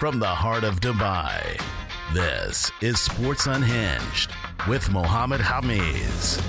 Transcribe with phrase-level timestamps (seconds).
[0.00, 1.60] From the heart of Dubai,
[2.14, 4.30] this is Sports Unhinged
[4.66, 6.42] with Mohammed Khamis.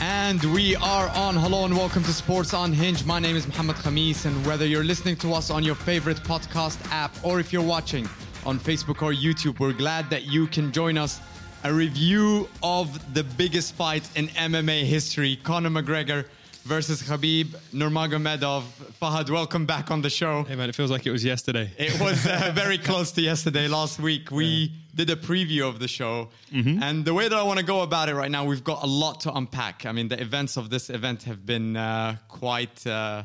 [0.00, 1.36] And we are on.
[1.36, 3.06] Hello and welcome to Sports Unhinged.
[3.06, 6.84] My name is Mohammed Khamis, and whether you're listening to us on your favorite podcast
[6.90, 8.04] app or if you're watching
[8.44, 11.20] on Facebook or YouTube, we're glad that you can join us.
[11.62, 16.24] A review of the biggest fight in MMA history Conor McGregor
[16.66, 18.64] versus Khabib Nurmagomedov.
[19.00, 20.42] Fahad, welcome back on the show.
[20.42, 21.70] Hey man, it feels like it was yesterday.
[21.78, 23.68] It was uh, very close to yesterday.
[23.68, 24.68] Last week, we yeah.
[24.96, 26.28] did a preview of the show.
[26.52, 26.82] Mm-hmm.
[26.82, 28.86] And the way that I want to go about it right now, we've got a
[28.86, 29.86] lot to unpack.
[29.86, 33.22] I mean, the events of this event have been uh, quite uh,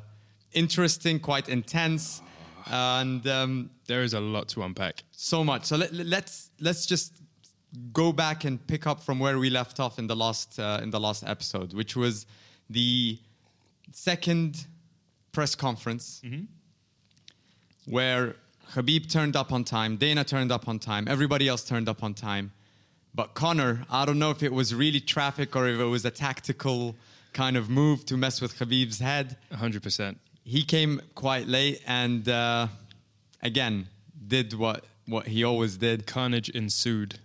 [0.54, 2.22] interesting, quite intense.
[2.68, 5.04] And um, there is a lot to unpack.
[5.14, 5.66] So much.
[5.66, 7.14] So let, let's let's just
[7.92, 10.92] go back and pick up from where we left off in the last uh, in
[10.92, 12.28] the last episode, which was
[12.70, 13.18] the
[13.92, 14.66] second
[15.32, 16.44] press conference mm-hmm.
[17.92, 18.36] where
[18.74, 22.14] Khabib turned up on time, Dana turned up on time, everybody else turned up on
[22.14, 22.52] time.
[23.14, 26.12] But Conor, I don't know if it was really traffic or if it was a
[26.12, 26.96] tactical
[27.34, 29.38] kind of move to mess with Khabib's head.
[29.52, 30.16] 100%.
[30.44, 32.68] He came quite late and uh,
[33.42, 33.88] again
[34.28, 36.08] did what what he always did.
[36.08, 37.20] Carnage ensued.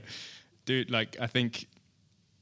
[0.64, 1.66] Dude, like I think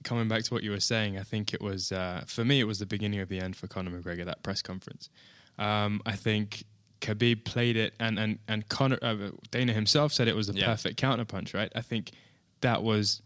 [0.07, 2.61] coming back to what you were saying, I think it was uh, for me.
[2.61, 4.25] It was the beginning of the end for Conor McGregor.
[4.25, 5.11] That press conference.
[5.59, 6.65] Um, I think
[7.01, 9.17] Khabib played it, and and and Conor uh,
[9.51, 10.67] Dana himself said it was the yeah.
[10.67, 11.53] perfect counterpunch.
[11.53, 11.71] Right.
[11.75, 12.13] I think
[12.63, 13.21] that was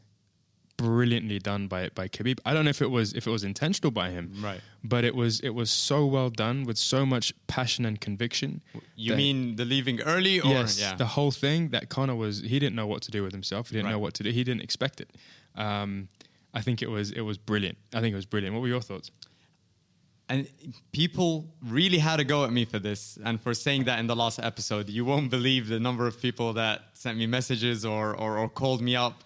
[0.76, 2.40] brilliantly done by by Khabib.
[2.46, 4.60] I don't know if it was if it was intentional by him, right?
[4.82, 8.62] But it was it was so well done with so much passion and conviction.
[8.96, 10.94] You mean the leaving early, or yes, yeah.
[10.96, 13.68] the whole thing that Conor was he didn't know what to do with himself.
[13.68, 13.92] He didn't right.
[13.92, 14.30] know what to do.
[14.30, 15.10] He didn't expect it.
[15.56, 16.08] Um,
[16.52, 17.78] I think it was it was brilliant.
[17.94, 18.54] I think it was brilliant.
[18.54, 19.10] What were your thoughts?
[20.28, 20.46] And
[20.92, 24.14] people really had a go at me for this and for saying that in the
[24.14, 24.88] last episode.
[24.88, 28.80] You won't believe the number of people that sent me messages or, or, or called
[28.80, 29.24] me up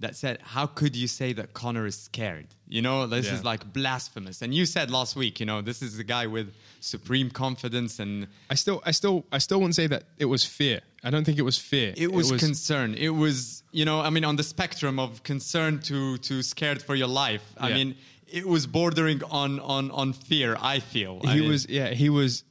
[0.00, 2.48] that said, How could you say that Conor is scared?
[2.68, 3.34] You know, this yeah.
[3.34, 4.42] is like blasphemous.
[4.42, 8.26] And you said last week, you know, this is the guy with supreme confidence and
[8.48, 10.80] I still I still I still wouldn't say that it was fear.
[11.04, 11.94] I don't think it was fear.
[11.96, 12.94] It was, it was concern.
[12.94, 16.94] It was, you know, I mean on the spectrum of concern to to scared for
[16.94, 17.44] your life.
[17.58, 17.96] I mean,
[18.26, 21.20] it was bordering on on on fear, I feel.
[21.20, 22.44] He I mean, was yeah, he was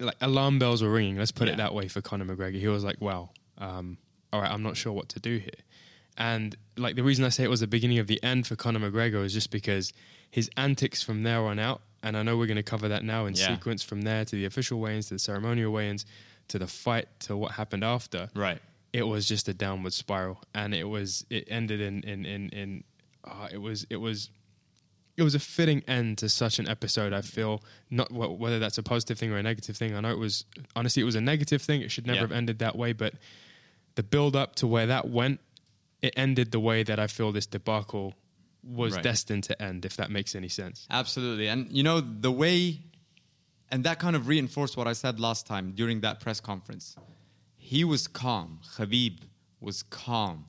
[0.00, 1.54] like alarm bells were ringing, let's put yeah.
[1.54, 2.58] it that way for Conor McGregor.
[2.58, 3.98] He was like, wow, um,
[4.32, 5.50] all right, I'm not sure what to do here.
[6.18, 8.90] And like the reason I say it was the beginning of the end for Conor
[8.90, 9.92] McGregor is just because
[10.30, 13.26] his antics from there on out, and I know we're going to cover that now
[13.26, 13.54] in yeah.
[13.54, 16.04] sequence from there to the official weigh-ins to the ceremonial weigh-ins
[16.48, 18.28] to the fight to what happened after.
[18.34, 18.58] Right.
[18.92, 22.84] It was just a downward spiral, and it was it ended in in in in.
[23.24, 24.30] Uh, it was it was
[25.16, 27.12] it was a fitting end to such an episode.
[27.12, 29.94] I feel not whether that's a positive thing or a negative thing.
[29.94, 31.82] I know it was honestly it was a negative thing.
[31.82, 32.22] It should never yeah.
[32.22, 32.92] have ended that way.
[32.92, 33.14] But
[33.96, 35.40] the build up to where that went
[36.02, 38.14] it ended the way that I feel this debacle
[38.62, 39.02] was right.
[39.02, 40.86] destined to end, if that makes any sense.
[40.90, 41.48] Absolutely.
[41.48, 42.80] And, you know, the way,
[43.70, 46.96] and that kind of reinforced what I said last time during that press conference.
[47.56, 48.60] He was calm.
[48.76, 49.20] Khabib
[49.60, 50.46] was calm.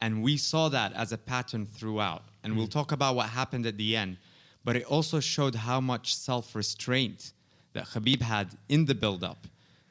[0.00, 2.22] And we saw that as a pattern throughout.
[2.42, 2.56] And mm.
[2.56, 4.18] we'll talk about what happened at the end.
[4.64, 7.32] But it also showed how much self restraint
[7.72, 9.46] that Khabib had in the build up.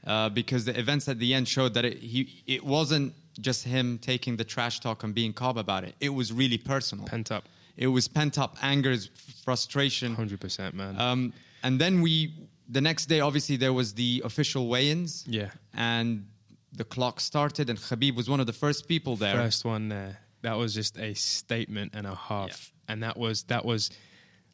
[0.06, 4.00] Uh, because the events at the end showed that it, he, it wasn't just him
[4.00, 5.96] taking the trash talk and being calm about it.
[6.00, 7.06] It was really personal.
[7.06, 7.46] Pent up.
[7.76, 8.96] It was pent up anger,
[9.44, 10.16] frustration.
[10.16, 11.00] 100%, man.
[11.00, 11.34] Um,
[11.64, 12.34] and then we,
[12.68, 15.26] the next day, obviously, there was the official weigh ins.
[15.28, 15.50] Yeah.
[15.76, 16.28] And
[16.74, 19.36] the clock started, and Khabib was one of the first people there.
[19.36, 20.18] First one there.
[20.42, 22.48] That was just a statement and a half.
[22.88, 22.94] Yeah.
[22.94, 23.92] And that was, that was,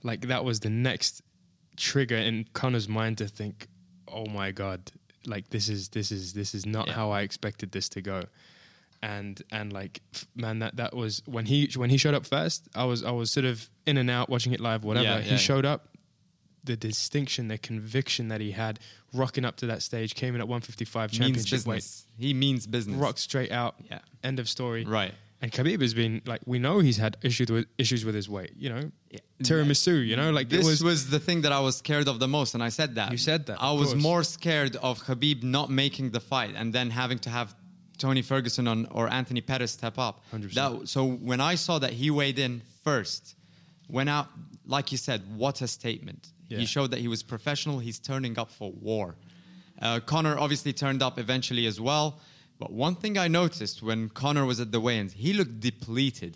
[0.03, 1.21] like, that was the next
[1.77, 3.67] trigger in Conor's mind to think,
[4.07, 4.91] oh my God,
[5.25, 6.93] like, this is, this is, this is not yeah.
[6.93, 8.23] how I expected this to go
[9.03, 10.01] and and like
[10.33, 13.29] man that that was when he when he showed up first i was i was
[13.29, 15.05] sort of in and out watching it live whatever.
[15.05, 15.89] Yeah, yeah, he showed up
[16.63, 18.79] the distinction the conviction that he had
[19.13, 21.85] rocking up to that stage came in at 155 championship weight.
[22.17, 22.95] he means business.
[22.95, 23.99] Rocked straight out yeah.
[24.23, 24.85] end of story.
[24.85, 25.13] Right.
[25.41, 28.53] And Khabib has been like we know he's had issues with issues with his weight,
[28.55, 29.19] you know, yeah.
[29.43, 32.29] tiramisu, you know, like this was, was, the thing that I was scared of the
[32.29, 33.11] most, and I said that.
[33.11, 33.61] You said that.
[33.61, 34.01] I was course.
[34.01, 37.53] more scared of Khabib not making the fight and then having to have
[38.03, 40.25] Tony Ferguson on, or Anthony Pettis step up.
[40.81, 43.35] That, so when I saw that he weighed in first,
[43.87, 44.27] went out,
[44.65, 46.33] like you said, what a statement.
[46.49, 46.57] Yeah.
[46.57, 47.79] He showed that he was professional.
[47.79, 49.15] He's turning up for war.
[49.81, 52.19] Uh, Conor obviously turned up eventually as well.
[52.59, 56.35] But one thing I noticed when Conor was at the weigh-ins, he looked depleted.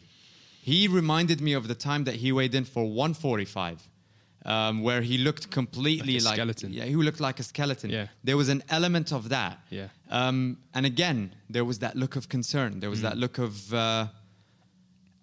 [0.62, 3.90] He reminded me of the time that he weighed in for 145.
[4.46, 6.74] Um, where he looked completely Like a like, skeleton.
[6.74, 7.90] Yeah, he looked like a skeleton.
[7.90, 8.08] Yeah.
[8.24, 9.60] There was an element of that.
[9.70, 9.88] Yeah.
[10.10, 12.80] Um, and again, there was that look of concern.
[12.80, 13.04] There was Mm.
[13.04, 14.08] that look of uh,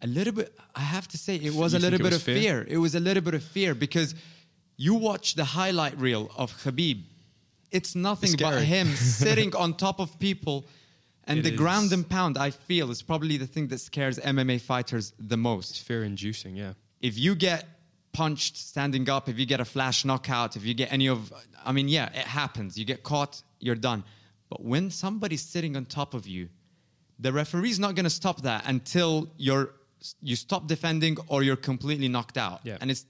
[0.03, 0.55] a little bit.
[0.75, 2.41] I have to say, it was You a little bit of fear?
[2.41, 2.67] fear.
[2.69, 4.15] It was a little bit of fear because
[4.77, 7.03] you watch the highlight reel of Khabib.
[7.71, 10.67] It's nothing It's but him sitting on top of people.
[11.27, 11.57] And It the is.
[11.57, 15.71] ground and pound, I feel, is probably the thing that scares MMA fighters the most
[15.71, 16.75] It's fear inducing, yeah.
[17.01, 17.65] if you get
[18.15, 21.33] punched standing up, if you get a flash knockout, if you get any of,
[21.65, 22.79] I mean, yeah, it happens.
[22.79, 24.05] You get caught, you're done.
[24.49, 26.49] But when somebody's sitting on top of you,
[27.19, 29.75] the referee's not going to stop that until you're
[30.21, 32.61] you stop defending or you're completely knocked out.
[32.65, 32.77] Yeah.
[32.81, 33.07] And it's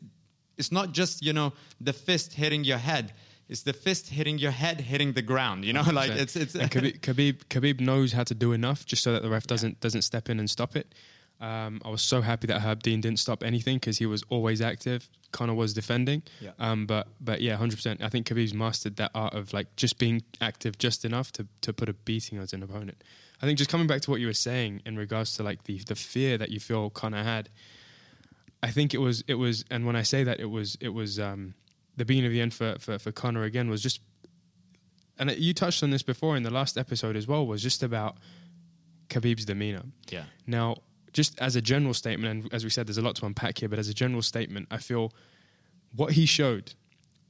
[0.57, 3.13] it's not just you know the fist hitting your head.
[3.49, 5.65] It's the fist hitting your head, hitting the ground.
[5.65, 6.17] You know, like 100%.
[6.17, 6.55] it's it's.
[6.55, 9.81] and Khabib, Khabib Khabib knows how to do enough just so that the ref doesn't
[9.81, 10.95] doesn't step in and stop it.
[11.41, 14.61] Um, I was so happy that Herb Dean didn't stop anything because he was always
[14.63, 15.09] active.
[15.33, 16.53] Conor was defending, Yeah.
[16.59, 18.03] um, but but yeah, hundred percent.
[18.03, 21.73] I think Khabib's mastered that art of like just being active just enough to to
[21.73, 23.03] put a beating on an opponent.
[23.43, 25.79] I think just coming back to what you were saying in regards to like the
[25.87, 27.49] the fear that you feel Conor had.
[28.63, 31.19] I think it was it was, and when I say that, it was it was
[31.19, 31.55] um,
[31.97, 34.01] the beginning of the end for, for for Conor again was just
[35.19, 38.17] and you touched on this before in the last episode as well, was just about
[39.11, 39.83] Khabib's demeanor.
[40.11, 40.25] yeah.
[40.47, 40.77] Now,
[41.15, 43.69] just as a general statement, and as we said, there's a lot to unpack here,
[43.71, 45.15] but as a general statement, I feel
[45.97, 46.75] what he showed,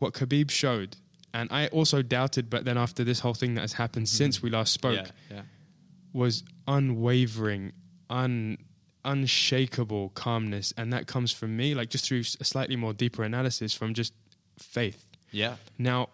[0.00, 0.96] what Khabib showed,
[1.32, 4.16] and I also doubted, but then after this whole thing that has happened mm-hmm.
[4.16, 5.36] since we last spoke, Yeah.
[5.36, 5.42] Yeah.
[6.12, 7.72] was unwavering,
[8.10, 8.58] un
[9.04, 13.74] unshakable calmness, and that comes from me, like just through a slightly more deeper analysis
[13.74, 14.14] from just
[14.58, 15.04] faith.
[15.30, 15.56] Yeah.
[15.78, 16.08] Now,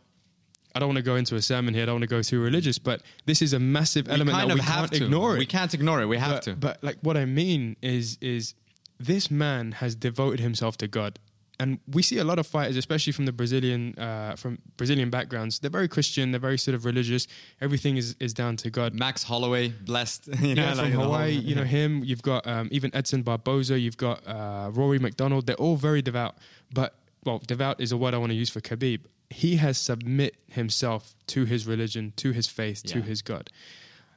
[0.74, 1.82] I don't want to go into a sermon here.
[1.82, 4.50] I don't want to go too religious, but this is a massive We element that
[4.50, 5.38] of we have can't to ignore it.
[5.38, 6.06] We can't ignore it.
[6.06, 6.54] We have but, to.
[6.54, 8.54] But like what I mean is is
[8.98, 11.18] this man has devoted himself to God.
[11.58, 15.58] And we see a lot of fighters, especially from the Brazilian uh, from Brazilian backgrounds.
[15.58, 16.32] They're very Christian.
[16.32, 17.26] They're very sort of religious.
[17.60, 18.94] Everything is, is down to God.
[18.94, 20.28] Max Holloway, blessed.
[20.40, 22.02] You know, yeah, like from Hawaii, you know him.
[22.02, 23.78] You've got um, even Edson Barboza.
[23.78, 25.46] You've got uh, Rory MacDonald.
[25.46, 26.38] They're all very devout.
[26.72, 26.94] But
[27.24, 29.00] well, devout is a word I want to use for Khabib.
[29.30, 33.48] He has submit himself to his religion, to his faith, to his God.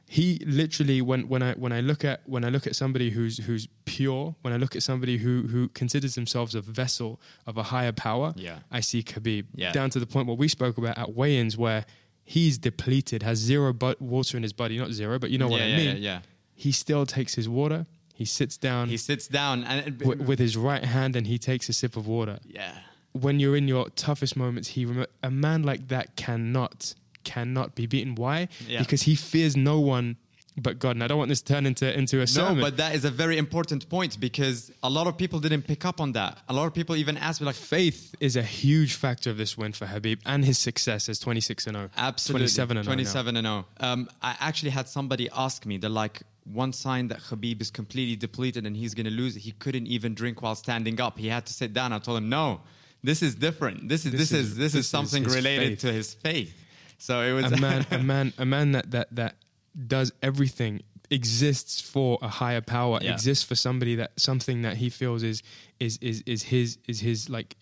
[0.09, 3.37] He literally, when when I when I look at when I look at somebody who's
[3.37, 7.63] who's pure, when I look at somebody who who considers themselves a vessel of a
[7.63, 8.59] higher power, Yeah.
[8.71, 9.71] I see Khabib Yeah.
[9.71, 11.85] down to the point what we spoke about at weigh-ins, where
[12.23, 15.59] he's depleted, has zero but water in his body, not zero, but you know what
[15.61, 16.19] Yeah, I yeah, mean yeah, yeah.
[16.53, 17.85] he still takes his water.
[18.13, 21.69] He sits down He sits down and wi- with his right hand and he takes
[21.69, 22.39] a sip of water.
[22.47, 22.77] yeah.
[23.13, 26.93] When you're in your toughest moments, he rem- a man like that cannot
[27.23, 28.15] cannot be beaten.
[28.15, 28.49] Why?
[28.67, 28.79] Yeah.
[28.79, 30.17] Because he fears no one
[30.55, 30.91] but God.
[30.95, 32.59] And I don't want this to turn into into a No, sermon.
[32.61, 35.99] but that is a very important point because a lot of people didn't pick up
[36.01, 36.37] on that.
[36.49, 39.57] A lot of people even asked me like, faith is a huge factor of this
[39.57, 41.89] win for Khabib and his success as 26 and 0.
[41.97, 42.41] Absolutely.
[42.41, 43.65] 27 and 0 27 and 0.
[43.79, 48.15] Um, I actually had somebody ask me, they're like, one sign that Khabib is completely
[48.17, 51.17] depleted and he's going to lose, he couldn't even drink while standing up.
[51.17, 51.93] He had to sit down.
[51.93, 52.61] I told him, no,
[53.03, 53.89] this is different.
[53.89, 55.79] This is, this, This is, is- this, is something related faith.
[55.81, 56.53] to his faith.
[56.97, 59.35] So it was a man, a man, a man that that that
[59.87, 62.99] does everything exists for a higher power.
[63.01, 63.11] Yeah.
[63.13, 65.43] Exists for somebody that something that he feels is
[65.79, 67.57] is is is his is his like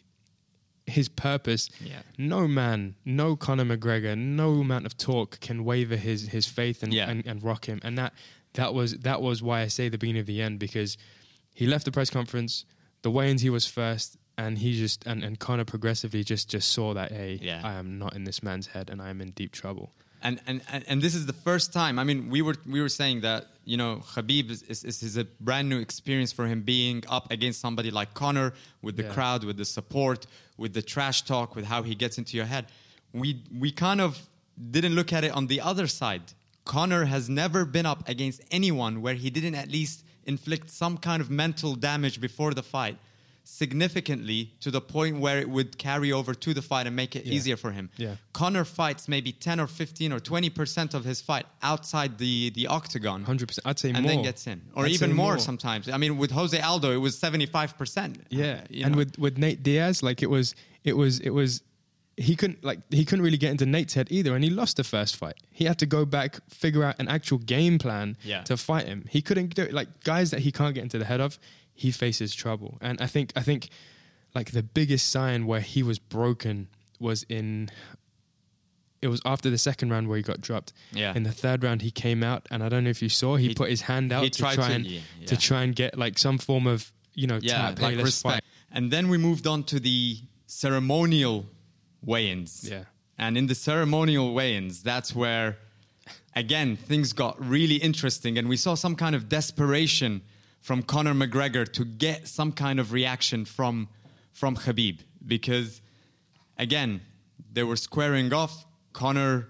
[0.85, 1.69] his purpose.
[1.79, 2.01] Yeah.
[2.17, 6.93] No man, no Conor McGregor, no amount of talk can waver his his faith and,
[6.93, 7.09] Yeah.
[7.09, 7.79] and and rock him.
[7.83, 8.13] And that
[8.53, 10.97] that was that was why I say the beginning of the end because
[11.55, 12.65] he left the press conference.
[13.01, 14.17] The weigh-ins he was first.
[14.37, 17.61] And he just and, and Conor progressively just just saw that hey Yeah.
[17.63, 19.91] I am not in this man's head and I am in deep trouble.
[20.23, 21.97] and, and and and this is the first time.
[21.99, 25.17] I mean, we were we were saying that you know Khabib is, is, is, is
[25.17, 29.13] a brand new experience for him being up against somebody like Conor with the Yeah.
[29.15, 30.25] crowd, with the support,
[30.57, 32.65] with the trash talk, with how he gets into your head.
[33.13, 33.29] We
[33.63, 34.11] we kind of
[34.75, 36.21] didn't look at it on the other side.
[36.65, 41.19] Connor has never been up against anyone where he didn't at least inflict some kind
[41.23, 42.97] of mental damage before the fight
[43.51, 47.25] significantly to the point where it would carry over to the fight and make it
[47.25, 47.33] Yeah.
[47.33, 47.89] easier for him.
[47.97, 48.15] Yeah.
[48.33, 53.23] Conor fights maybe 10 or 15 or 20% of his fight outside the, the octagon.
[53.23, 53.65] Hundred percent.
[53.67, 54.11] I'd say And more.
[54.11, 54.61] then gets in.
[54.75, 55.89] Or I'd even say more, sometimes.
[55.89, 58.17] I mean, with Jose Aldo, it was 75%.
[58.29, 58.97] Yeah, Uh, and know.
[58.97, 61.61] with with Nate Diaz, like it was, it was, it was.
[62.17, 64.83] He couldn't like he couldn't really get into Nate's head either, and he lost the
[64.83, 65.35] first fight.
[65.49, 68.43] He had to go back, figure out an actual game plan Yeah.
[68.43, 69.05] to fight him.
[69.09, 69.73] He couldn't do it.
[69.73, 71.39] Like guys that he can't get into the head of,
[71.73, 72.77] he faces trouble.
[72.81, 73.69] And I think I think
[74.35, 76.67] like the biggest sign where he was broken
[76.99, 77.69] was in.
[79.01, 80.73] It was after the second round where he got dropped.
[80.93, 81.15] Yeah.
[81.15, 83.47] In the third round, he came out, and I don't know if you saw, he,
[83.47, 86.19] He- put his hand out to try to- and yeah, to try and get like
[86.19, 88.33] some form of you know yeah, tap, like let's respect.
[88.35, 88.43] fight.
[88.71, 91.47] And then we moved on to the ceremonial
[92.03, 92.69] weigh-ins.
[92.69, 92.83] Yeah.
[93.17, 95.57] And in the ceremonial weigh-ins, that's where
[96.35, 100.21] again things got really interesting and we saw some kind of desperation
[100.61, 103.89] from Conor McGregor to get some kind of reaction from
[104.33, 104.99] from Khabib.
[105.25, 105.81] Because
[106.57, 107.01] again
[107.53, 108.65] they were squaring off.
[108.93, 109.47] Conor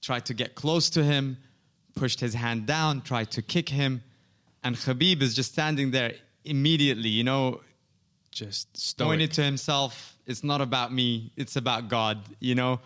[0.00, 1.36] tried to get close to him
[1.96, 4.02] pushed his hand down tried to kick him.
[4.62, 6.12] And Khabib is just standing there
[6.44, 7.60] immediately you know
[8.30, 9.08] Just stoic.
[9.08, 10.16] pointed to himself.
[10.26, 11.32] It's not about me.
[11.36, 12.80] It's about God you know?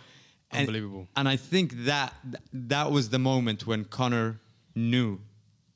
[0.51, 1.07] And- Unbelievable.
[1.17, 2.15] and I think that
[2.53, 4.41] that was the moment when Conor
[4.75, 5.21] knew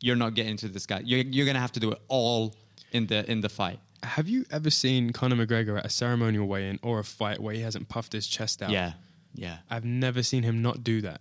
[0.00, 1.00] you're not getting to this guy.
[1.04, 2.54] You're, you're gonna have to do it all
[2.92, 3.80] in the in the fight.
[4.02, 7.62] Have you ever seen Conor McGregor at a ceremonial weigh-in or a fight where he
[7.62, 8.70] hasn't puffed his chest out?
[8.70, 8.92] Yeah,
[9.34, 11.20] yeah, I've never seen him not do that.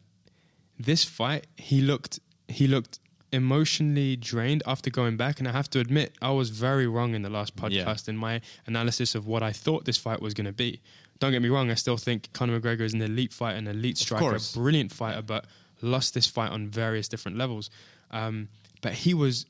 [0.79, 2.99] This fight, he looked he looked
[3.33, 7.21] emotionally drained after going back, and I have to admit, I was very wrong in
[7.23, 10.53] the last podcast in my analysis of what I thought this fight was going to
[10.53, 10.81] be.
[11.19, 13.97] Don't get me wrong, I still think Conor McGregor is an elite fighter, an elite
[13.97, 15.45] striker, a brilliant fighter, but
[15.81, 17.69] lost this fight on various different levels.
[18.11, 18.47] Um,
[18.87, 19.45] but he was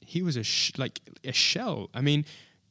[0.00, 1.88] he was a sh- like a shell.
[1.94, 2.24] I mean.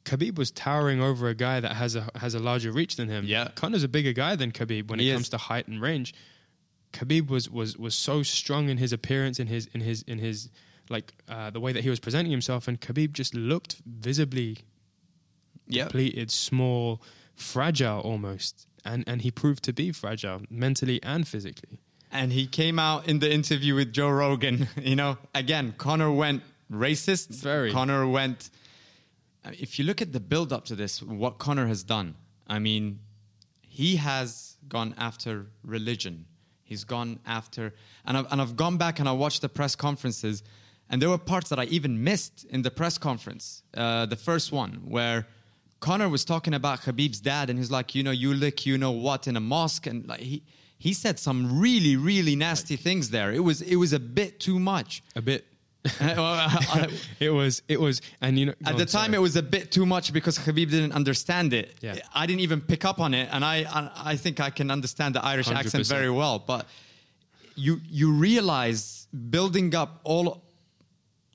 [0.04, 3.24] Khabib was towering over a guy that has a has a larger reach than him.
[3.26, 3.48] Yeah.
[3.54, 5.16] Conor's a bigger guy than Khabib when He it is.
[5.16, 6.14] comes to height and range.
[6.94, 10.48] Khabib was was was so strong in his appearance, in his in his in his
[10.88, 14.56] like uh, the way that he was presenting himself, and Khabib just looked visibly
[15.66, 15.84] yeah.
[15.84, 17.02] depleted, small,
[17.34, 21.80] fragile almost, and and he proved to be fragile mentally and physically.
[22.10, 24.68] And he came out in the interview with Joe Rogan.
[24.80, 27.28] You know, again, Conor went racist.
[27.28, 27.70] Very.
[27.72, 28.50] Conor went.
[29.44, 32.14] If you look at the build up to this, what Conor has done,
[32.46, 33.00] I mean,
[33.60, 36.26] he has gone after religion.
[36.64, 37.72] He's gone after,
[38.04, 40.42] and I've, and I've gone back and I watched the press conferences,
[40.90, 43.62] and there were parts that I even missed in the press conference.
[43.74, 45.26] Uh, the first one where
[45.80, 48.90] Conor was talking about Khabib's dad, and he's like, you know, you lick, you know
[48.90, 50.42] what, in a mosque, and like he
[50.78, 53.32] he said some really really nasty things there.
[53.32, 55.02] It was it was a bit too much.
[55.16, 55.44] A bit.
[56.00, 56.86] Uh,
[57.20, 59.86] it was it was, and you know at the time, it was a bit too
[59.86, 61.76] much because Khabib didn't understand it.
[61.80, 61.96] Yeah.
[62.12, 65.14] I didn't even pick up on it, and I I, I think I can understand
[65.14, 65.88] the Irish accent 100%.
[65.88, 66.40] very well.
[66.40, 66.66] But
[67.54, 70.42] you you realize building up all,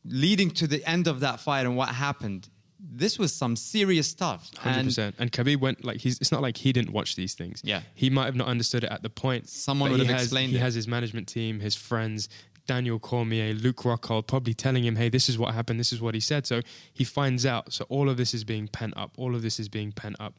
[0.05, 2.49] leading to the end of that fight and what happened.
[2.85, 4.51] This was some serious stuff.
[4.57, 5.15] Hundred And percent.
[5.17, 6.19] And Khabib went like he's.
[6.19, 7.61] It's not like he didn't watch these things.
[7.63, 7.81] Yeah.
[7.95, 9.47] he might have not understood it at the point.
[9.49, 10.61] Someone would have has, explained He it.
[10.61, 12.27] has his management team, his friends,
[12.67, 15.79] Daniel Cormier, Luke Rockhold, probably telling him, "Hey, this is what happened.
[15.79, 16.61] This is what he said." So
[16.93, 17.71] he finds out.
[17.71, 19.11] So all of this is being pent up.
[19.17, 20.33] All of this is being pent up,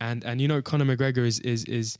[0.00, 1.98] and and you know Conor McGregor is is is.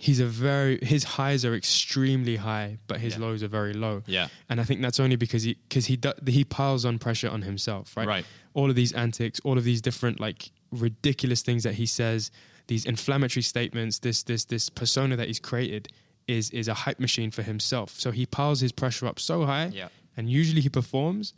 [0.00, 3.20] He's a very his highs are extremely high, but his Yeah.
[3.22, 4.02] lows are very low.
[4.06, 4.28] Yeah.
[4.48, 7.42] and I think that's only because he because he do, he piles on pressure on
[7.42, 8.06] himself, right?
[8.06, 8.26] Right.
[8.54, 12.30] all of these antics, all of these different like ridiculous things that he says,
[12.68, 15.88] these inflammatory statements, this this this persona that he's created
[16.28, 17.98] is is a hype machine for himself.
[17.98, 19.88] So he piles his pressure up so high, Yeah.
[20.16, 21.34] and usually he performs,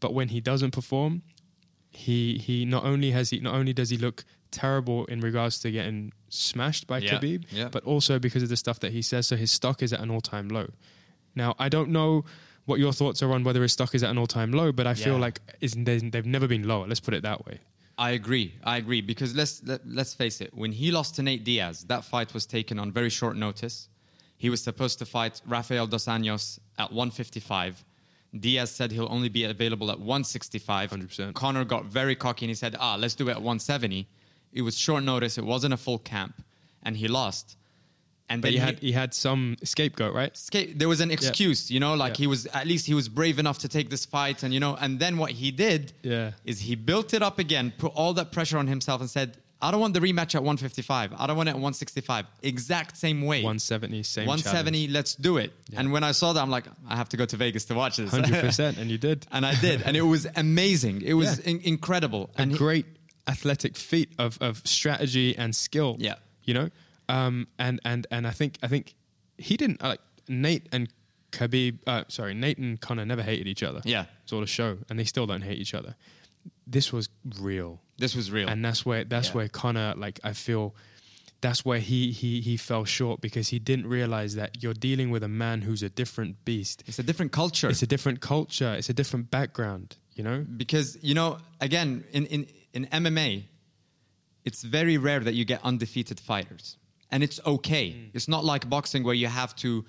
[0.00, 1.22] but when he doesn't perform,
[1.90, 5.70] he he not only has he not only does he look terrible in regards to
[5.70, 7.18] getting smashed by Yeah.
[7.18, 7.68] Khabib, Yeah.
[7.68, 9.26] but also because of the stuff that he says.
[9.26, 10.70] So his stock is at an all time low.
[11.34, 12.24] Now I don't know
[12.66, 14.86] what your thoughts are on whether his stock is at an all time low, but
[14.86, 16.86] I feel like they've they've never been lower.
[16.86, 17.60] Let's put it that way.
[17.96, 18.54] I agree.
[18.62, 20.54] I agree because let's let, let's face it.
[20.54, 23.88] When he lost to Nate Diaz, that fight was taken on very short notice.
[24.36, 27.84] He was supposed to fight Rafael dos Anjos at 155.
[28.38, 30.90] Diaz said he'll only be available at 165.
[30.92, 31.34] 100%.
[31.34, 34.06] Conor got very cocky and he said, "Ah, let's do it at 170."
[34.52, 35.38] It was short notice.
[35.38, 36.42] It wasn't a full camp,
[36.82, 37.56] and he lost.
[38.30, 40.34] And But then he had he had some scapegoat, right?
[40.34, 40.78] escape.
[40.78, 42.18] There was an excuse, you know, like Yeah.
[42.24, 44.76] he was at least he was brave enough to take this fight, and you know,
[44.78, 46.32] and then what he did Yeah.
[46.44, 49.70] is he built it up again, put all that pressure on himself, and said, "I
[49.70, 51.14] don't want the rematch at 155.
[51.16, 52.26] I don't want it at 165.
[52.42, 54.88] Exact same way, 170, same 170.
[54.88, 57.36] Let's do it." And when I saw that, I'm like, I have to go to
[57.38, 58.10] Vegas to watch this.
[58.10, 59.26] Hundred percent, and you did.
[59.32, 61.00] and I did, and it was amazing.
[61.00, 61.52] It was Yeah.
[61.52, 62.28] in- incredible.
[62.36, 62.84] a And he- great
[63.28, 65.96] athletic feat of, of strategy and skill.
[65.98, 66.14] Yeah.
[66.44, 66.70] you know,
[67.08, 68.94] um, and and and I think I think
[69.36, 70.88] he didn't uh, like Nate and
[71.32, 71.78] Khabib.
[71.86, 73.80] Uh, sorry, Nate and Conor never hated each other.
[73.84, 74.06] Yeah.
[74.22, 75.94] it's all a show, and they still don't hate each other.
[76.66, 77.08] This was
[77.40, 78.48] real, this was real.
[78.48, 79.34] and that's where that's Yeah.
[79.34, 80.74] where Conor like I feel.
[81.40, 85.22] That's where he, he he fell short because he didn't realize that you're dealing with
[85.22, 86.82] a man who's a different beast.
[86.86, 87.68] it's a different culture.
[87.70, 88.74] It's a different culture.
[88.76, 89.96] It's a different background.
[90.16, 93.44] You know, because you know again in, in, in mma
[94.44, 96.76] it's very rare that you get undefeated fighters
[97.10, 98.10] and it's okay Mm.
[98.14, 99.84] it's not like boxing where you have to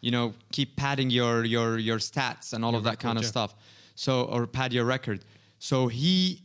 [0.00, 3.18] you know keep padding your your your stats and all Your of that record, kind
[3.18, 3.30] of yeah.
[3.30, 3.54] stuff
[3.94, 5.24] so or pad your record
[5.58, 6.42] so he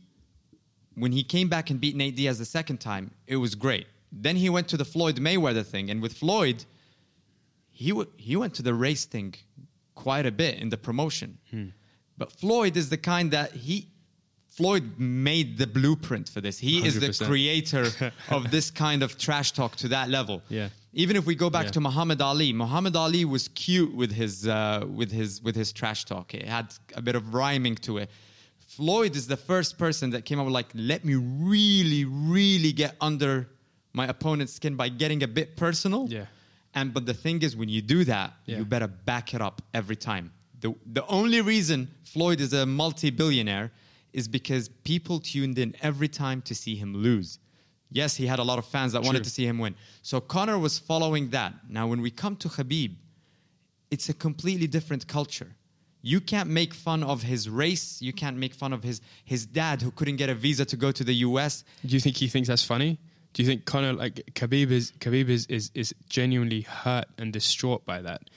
[0.94, 4.36] when he came back and beat Nate Diaz the second time it was great Then
[4.36, 6.58] he went to the Floyd Mayweather thing, and with Floyd,
[7.70, 9.34] he w- he went to the race thing
[9.94, 11.38] quite a bit in the promotion.
[11.50, 11.68] Hmm.
[12.18, 13.76] But Floyd is the kind that he
[14.60, 16.58] Floyd made the blueprint for this.
[16.58, 17.84] He is the creator
[18.36, 20.42] of this kind of trash talk to that level.
[20.48, 20.68] Yeah.
[20.92, 21.76] Even if we go back Yeah.
[21.76, 26.04] to Muhammad Ali, Muhammad Ali was cute with his uh, with his with his trash
[26.04, 26.34] talk.
[26.34, 28.08] It had a bit of rhyming to it.
[28.76, 32.92] Floyd is the first person that came up with like, let me really, really get
[33.00, 33.48] under
[33.92, 36.06] my opponent's skin by getting a bit personal.
[36.08, 36.26] Yeah.
[36.74, 38.58] And but the thing is, when you do that, Yeah.
[38.58, 40.32] you better back it up every time.
[40.60, 43.70] The the only reason Floyd is a multi-billionaire
[44.12, 47.38] is because people tuned in every time to see him lose.
[47.90, 49.74] Yes, he had a lot of fans that wanted to see him win.
[50.02, 51.54] So Conor was following that.
[51.68, 52.94] Now, when we come to Khabib,
[53.90, 55.56] it's a completely different culture.
[56.02, 58.00] You can't make fun of his race.
[58.00, 60.92] You can't make fun of his his dad who couldn't get a visa to go
[60.92, 61.64] to the U.S.
[61.84, 62.98] Do you think he thinks that's funny?
[63.32, 67.84] Do you think Conor like Khabib is Khabib is, is is genuinely hurt and distraught
[67.84, 68.30] by that?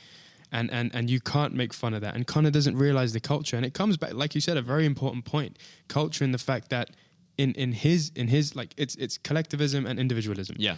[0.54, 2.16] And, and and you can't make fun of that.
[2.16, 3.58] And Conor doesn't realize the culture.
[3.58, 5.58] And it comes back, like you said, a very important point.
[5.88, 6.92] Culture in the fact that
[7.38, 10.56] in, in his in his like it's it's collectivism and individualism.
[10.60, 10.76] Yeah.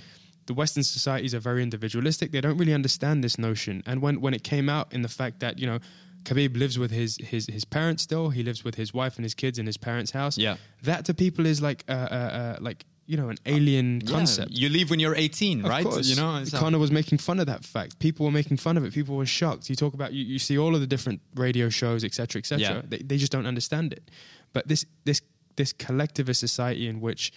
[0.48, 2.32] The Western societies are very individualistic.
[2.32, 3.82] They don't really understand this notion.
[3.86, 5.79] And when, when it came out in the fact that, you know,
[6.24, 9.34] Khabib lives with his, his, his parents still, he lives with his wife and his
[9.34, 10.38] kids in his parents' house.
[10.38, 10.58] Yeah.
[10.84, 14.51] That to people is like, uh, uh, uh, like you know, an alien Yeah, concept.
[14.51, 15.83] You leave when you're 18, Of right?
[15.85, 16.07] course.
[16.07, 18.00] You know, so- Conor was making fun of that fact.
[18.00, 18.93] People were making fun of it.
[18.93, 19.69] People were shocked.
[19.69, 22.59] You talk about you, you see all of the different radio shows, etc., etc.
[22.59, 22.81] Yeah.
[22.88, 24.09] They, they just don't understand it.
[24.53, 25.21] But this this
[25.55, 27.31] this collectivist society in which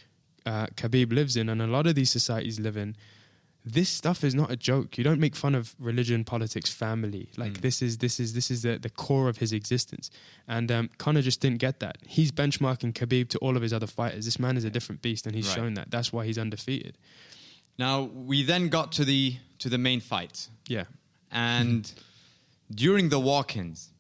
[0.47, 2.97] uh, Khabib lives in, and a lot of these societies live in,
[3.73, 4.97] this stuff is not a joke.
[4.99, 7.29] You don't make fun of religion, politics, family.
[7.37, 7.61] Like Mm.
[7.61, 10.11] this is this is this is the, the core of his existence.
[10.47, 11.99] And um, Conor just didn't get that.
[12.07, 14.25] He's benchmarking Khabib to all of his other fighters.
[14.25, 15.55] This man is a different beast, and he's Right.
[15.57, 15.91] shown that.
[15.91, 16.97] That's why he's undefeated.
[17.79, 20.85] Now we then got to the to the main fight, Yeah.
[21.31, 21.91] and
[22.75, 23.91] during the walk-ins,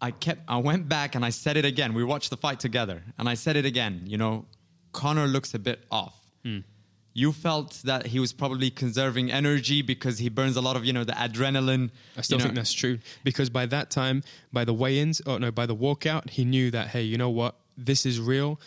[0.00, 1.94] I kept I went back and I said it again.
[1.94, 4.02] We watched the fight together, and I said it again.
[4.06, 4.44] You know,
[4.92, 6.14] Conor looks a bit off.
[6.44, 6.60] Hmm.
[7.16, 10.92] You felt that he was probably conserving energy because he burns a lot of you
[10.92, 11.88] know the adrenaline.
[12.14, 12.44] I still you know.
[12.44, 16.28] think that's true because by that time, by the weigh-ins, oh no, by the walkout,
[16.28, 18.60] he knew that hey, you know what, this is real.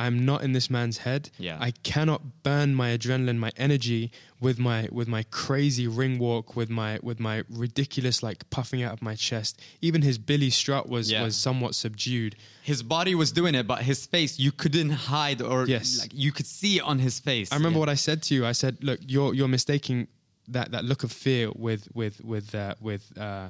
[0.00, 1.30] I'm not in this man's head.
[1.38, 1.58] Yeah.
[1.60, 4.10] I cannot burn my adrenaline, my energy
[4.42, 8.92] with my with my crazy ring walk, with my with my ridiculous like puffing out
[8.92, 9.52] of my chest.
[9.80, 11.22] Even his Billy strut was Yeah.
[11.22, 12.34] was somewhat subdued.
[12.72, 16.00] his body was doing it, but his face you couldn't hide or Yes.
[16.00, 17.48] like you could see it on his face.
[17.52, 17.84] I remember Yeah.
[17.84, 18.42] what I said to you.
[18.52, 20.08] I said, "Look, you're you're mistaking
[20.48, 23.48] that that look of fear with with with uh, with uh,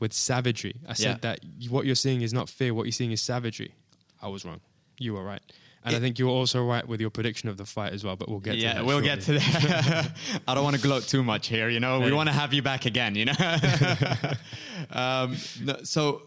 [0.00, 1.26] with savagery." I said Yeah.
[1.26, 1.36] that
[1.74, 2.70] what you're seeing is not fear.
[2.74, 3.72] What you're seeing is savagery.
[4.22, 4.60] I was wrong.
[4.98, 5.42] You were right,
[5.84, 8.16] and I think you were also right with your prediction of the fight as well.
[8.16, 8.84] But we'll get yeah, to that.
[8.86, 9.08] we'll shortly.
[9.08, 10.12] get to that.
[10.48, 11.68] I don't want to gloat too much here.
[11.68, 13.14] You know, we want to have you back again.
[13.14, 13.32] You know,
[14.90, 16.22] um, no, so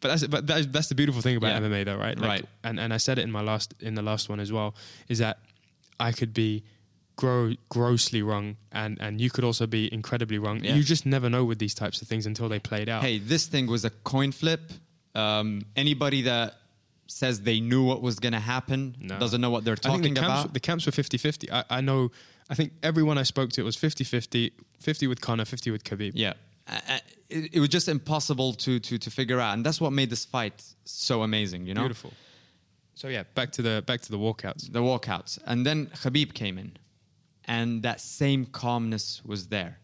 [0.00, 1.68] But that's but that's, that's the beautiful thing about Yeah.
[1.68, 2.18] MMA, though, right?
[2.18, 2.44] Right.
[2.64, 4.74] And and I said it in my last in the last one as well.
[5.08, 5.38] Is that
[5.98, 6.64] I could be
[7.16, 10.62] gro- grossly wrong, and and you could also be incredibly wrong.
[10.64, 10.74] Yeah.
[10.74, 13.02] You just never know with these types of things until they played out.
[13.02, 14.72] hey, this thing was a coin flip.
[15.14, 16.54] Um, anybody that
[17.06, 19.18] says they knew what was going to happen No.
[19.18, 20.54] doesn't know what they're I think talking the camps, about.
[20.54, 21.52] the camps were 50 50.
[21.52, 22.10] I, I know,
[22.50, 25.84] I think everyone I spoke to, it was 50 50, 50 with Conor, 50 with
[25.84, 26.12] Khabib.
[26.14, 26.34] Yeah.
[26.68, 29.54] Uh, It, it was just impossible to, to, to figure out.
[29.54, 31.82] And that's what made this fight so amazing, you know?
[31.82, 32.12] Beautiful.
[32.94, 34.72] So yeah, back to the back to the walkouts.
[34.72, 35.38] the walkouts.
[35.44, 36.70] And then Khabib came in,
[37.44, 39.78] and that same calmness was there.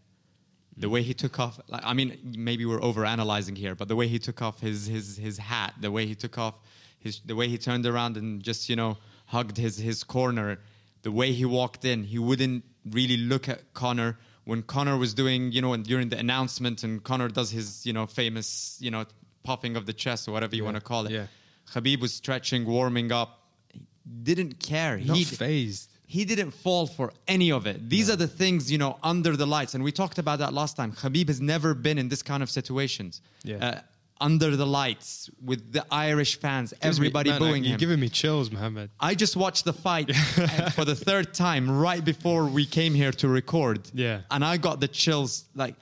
[0.79, 4.09] The way he took off, like, I mean, maybe we're overanalyzing here, but the way
[4.09, 6.55] he took off his his his hat, the way he took off
[7.03, 10.59] his, the way he turned around and just you know hugged his his corner,
[11.03, 15.53] the way he walked in, he wouldn't really look at Conor when Conor was doing,
[15.53, 19.05] you know, and during the announcement, and Conor does his, you know, famous, you know,
[19.45, 21.13] puffing of the chest or whatever you Yeah, want to call it.
[21.13, 21.27] yeah.
[21.73, 23.41] Khabib was stretching, warming up.
[23.73, 23.81] He
[24.25, 24.99] didn't care.
[24.99, 25.91] Not he phased.
[26.07, 27.89] he didn't fall for any of it.
[27.89, 29.75] These are the things, you know, under the lights.
[29.75, 30.93] And we talked about that last time.
[30.93, 33.21] Khabib has never been in this kind of situations.
[33.45, 33.65] Yeah.
[33.65, 33.81] Uh,
[34.21, 37.79] under the lights with the Irish fans, Gives me- everybody man, booing You're him.
[37.79, 38.91] giving me chills, Mohammed.
[39.01, 40.15] I just watched the fight
[40.75, 43.91] for the third time right before we came here to record.
[43.93, 44.21] Yeah.
[44.31, 45.75] And I got the chills like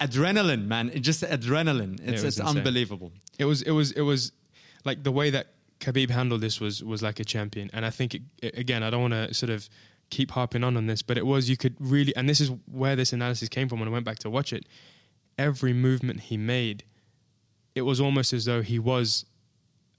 [0.00, 0.90] adrenaline, man.
[0.92, 2.00] It's just adrenaline.
[2.02, 2.58] It's, was it's insane.
[2.58, 3.12] unbelievable.
[3.38, 4.32] It was it was it was
[4.84, 5.48] like the way that
[5.80, 8.90] Khabib handled this was was like a champion, and I think it, it- again I
[8.90, 9.68] don't want to sort of
[10.10, 12.94] keep harping on on this, but it was you could really, and this is where
[12.96, 14.66] this analysis came from when I went back to watch it.
[15.38, 16.84] Every movement he made,
[17.74, 19.24] it was almost as though he was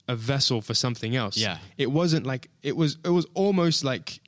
[0.08, 1.38] a vessel for something else.
[1.38, 1.58] Yeah.
[1.78, 2.98] it wasn't like it was.
[3.04, 4.20] It was almost like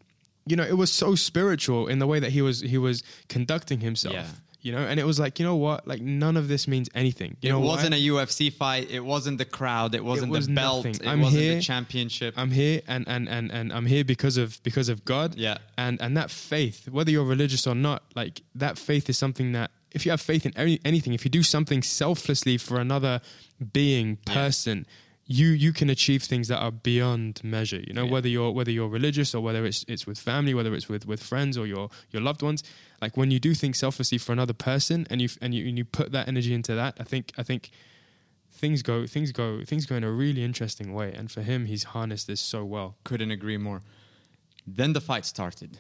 [0.48, 3.80] you know, it was so spiritual in the way that he was he was conducting
[3.80, 4.14] himself.
[4.14, 4.28] Yeah.
[4.62, 5.88] You know, and it was like, you know what?
[5.88, 7.38] Like none of this means anything.
[7.42, 7.76] You it know why?
[7.76, 8.90] wasn't a UFC fight.
[8.90, 9.94] It wasn't the crowd.
[9.94, 10.86] It wasn't was the belt.
[10.86, 11.06] nothing.
[11.06, 11.56] It I'm wasn't here.
[11.56, 12.34] the championship.
[12.36, 15.36] I'm here and, and, and, and I'm here because of because of God.
[15.36, 15.58] Yeah.
[15.78, 19.70] And and that faith, whether you're religious or not, like that faith is something that
[19.96, 23.22] if you have faith in any, anything, if you do something selflessly for another
[23.74, 24.86] being, person,
[25.26, 27.82] you you can achieve things that are beyond measure.
[27.88, 28.12] You know, Yeah.
[28.12, 31.22] whether you're whether you're religious or whether it's it's with family, whether it's with, with
[31.24, 32.62] friends or your your loved ones.
[33.02, 35.86] Like when you do things selflessly for another person and you and you and you
[35.86, 37.72] put that energy into that, I think I think
[38.52, 41.84] things go things go things go in a really interesting way and for him he's
[41.86, 43.82] harnessed this so well Couldn't agree more.
[44.68, 45.80] Then the fight started.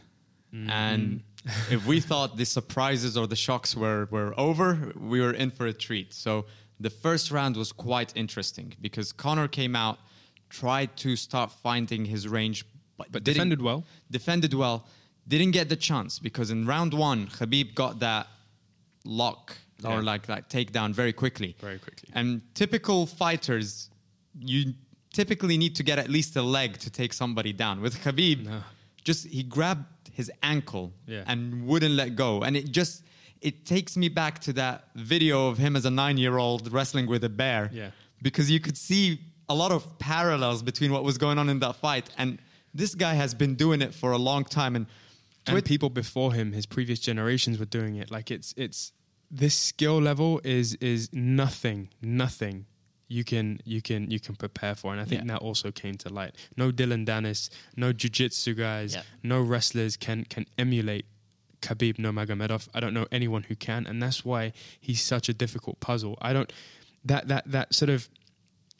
[0.54, 0.69] Mm-hmm.
[0.69, 1.23] And
[1.69, 5.67] if we thought the surprises or the shocks were, were over, we were in for
[5.67, 6.13] a treat.
[6.13, 6.45] So
[6.79, 9.99] the first round was quite interesting because Conor came out,
[10.49, 12.65] tried to start finding his range,
[12.97, 13.84] but, But defended well.
[14.10, 14.88] Defended well.
[15.27, 18.27] Didn't get the chance because in round one, Khabib got that
[19.03, 19.97] lock Yeah.
[19.97, 21.55] or like that takedown very quickly.
[21.60, 22.10] Very quickly.
[22.13, 23.89] And typical fighters,
[24.39, 24.73] you
[25.13, 27.81] typically need to get at least a leg to take somebody down.
[27.81, 28.63] With Khabib, No.
[29.03, 31.23] just he grabbed his ankle Yeah.
[31.28, 32.41] and wouldn't let go.
[32.45, 33.04] And it just
[33.41, 37.30] it takes me back to that video of him as a nine-year-old wrestling with a
[37.30, 37.69] bear.
[37.73, 37.91] Yeah.
[38.21, 41.75] Because you could see a lot of parallels between what was going on in that
[41.75, 42.10] fight.
[42.17, 42.39] And
[42.73, 44.75] this guy has been doing it for a long time.
[44.75, 44.86] And,
[45.47, 48.91] and people before him his previous generations were doing it like it's it's
[49.30, 52.65] this skill level is is nothing nothing
[53.08, 55.34] you can you can you can prepare for and i think Yeah.
[55.34, 59.04] that also came to light no Dillon Danis no jiu-jitsu guys Yeah.
[59.24, 61.06] no wrestlers can can emulate
[61.62, 62.68] Khabib Nurmagomedov.
[62.76, 66.15] I don't know anyone who can, and that's why he's such a difficult puzzle.
[66.22, 66.52] I don't
[67.04, 68.08] that that that sort of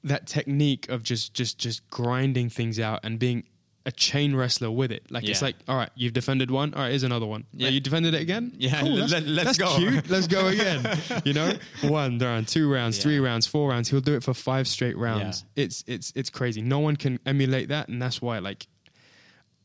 [0.04, 3.44] that technique of just just just grinding things out and being
[3.88, 5.04] a chain wrestler with it.
[5.12, 6.74] Like it's like, all right, you've defended one.
[6.74, 7.45] All right, here's another one.
[7.54, 7.74] Yeah, Yeah.
[7.74, 8.52] you defended it again.
[8.58, 9.78] Yeah, Cool, let- let's that's go.
[9.78, 10.10] Cute.
[10.10, 11.00] Let's go again.
[11.26, 13.04] you know, one round, two rounds, Yeah.
[13.04, 13.89] three rounds, four rounds.
[13.89, 15.45] He'll do it for five straight rounds.
[15.56, 16.62] It's it's it's crazy.
[16.62, 18.67] No one can emulate that, and that's why like.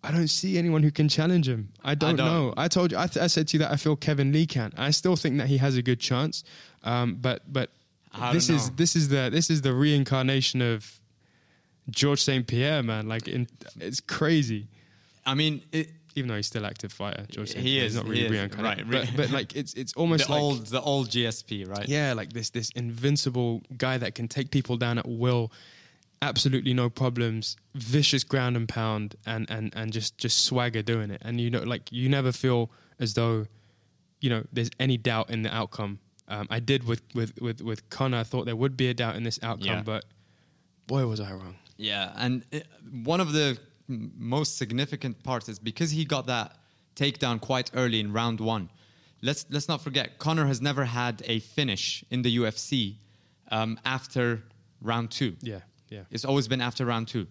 [0.02, 1.68] I don't see anyone who can challenge him.
[1.84, 2.26] I don't, don't.
[2.26, 2.54] know.
[2.56, 2.96] I told you.
[2.96, 4.72] I, th- I said to you that I feel Kevin Lee can.
[4.78, 6.42] I still think that he has a good chance.
[6.84, 7.68] Um, but but
[8.14, 10.99] I this is this is the this is the reincarnation of
[11.90, 13.08] George St Pierre, man.
[13.08, 13.46] Like in,
[13.80, 14.68] it's crazy.
[15.26, 18.04] I mean, it, Even though he's still active fighter, George St He Pierre is, not
[18.06, 18.92] he really is, reincarnated.
[18.92, 21.88] right, But, but like it's it's almost the like old the old GSP, right?
[21.88, 25.52] yeah, like this this invincible guy that can take people down at will,
[26.22, 31.20] absolutely no problems, vicious ground and pound, and and and just just swagger doing it.
[31.24, 33.46] And you know, like you never feel as though,
[34.20, 35.98] you know, there's any doubt in the outcome.
[36.28, 38.18] Um, I did with with with with Conor.
[38.18, 39.82] I thought there would be a doubt in this outcome, Yeah.
[39.82, 40.04] but
[40.86, 41.56] boy, was I wrong.
[41.80, 42.66] Yeah, and it,
[43.02, 46.56] one of the most significant parts is because he got that
[46.94, 48.68] takedown quite early in round one.
[49.22, 52.96] Let's let's not forget, Conor has never had a finish in the UFC
[53.50, 54.42] um, after
[54.82, 55.36] round two.
[55.40, 56.02] Yeah, yeah.
[56.10, 57.26] It's always been after round two.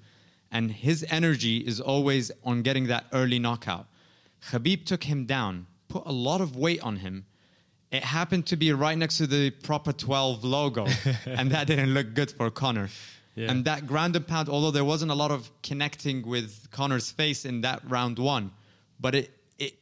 [0.51, 3.85] And his energy is always on getting that early knockout.
[4.51, 7.25] Khabib took him down, put a lot of weight on him.
[7.91, 10.88] It happened to be right next to the proper 12 logo,
[11.25, 12.89] and that didn't look good for Conor.
[13.39, 13.52] Yeah.
[13.52, 17.41] And that ground and pound, although there wasn't a lot of connecting with Conor's face
[17.45, 18.45] in that round one,
[18.99, 19.28] but it
[19.65, 19.73] it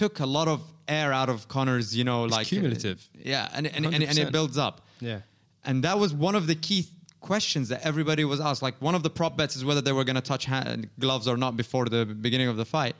[0.00, 2.98] took a lot of air out of Conor's, you know, It's like cumulative.
[3.32, 4.76] yeah, and and, and, and it builds up.
[5.00, 5.20] Yeah.
[5.66, 6.80] And that was one of the key
[7.20, 8.62] questions that everybody was asked.
[8.68, 11.26] Like one of the prop bets is whether they were going to touch hand, gloves
[11.32, 12.94] or not before the beginning of the fight.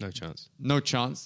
[0.00, 0.48] No chance.
[0.58, 1.18] No chance.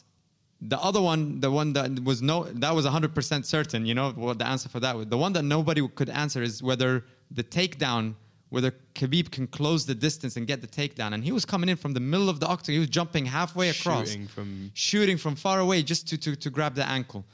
[0.73, 3.87] The other one, the one that was no, that was 100% certain.
[3.87, 5.07] You know what the answer for that was.
[5.07, 8.15] The one that nobody could answer is whether the takedown,
[8.51, 11.13] whether Khabib can close the distance and get the takedown.
[11.13, 12.75] And he was coming in from the middle of the octagon.
[12.75, 16.51] He was jumping halfway across, Shooting from- shooting from far away just to, to, to
[16.51, 17.25] grab the ankle.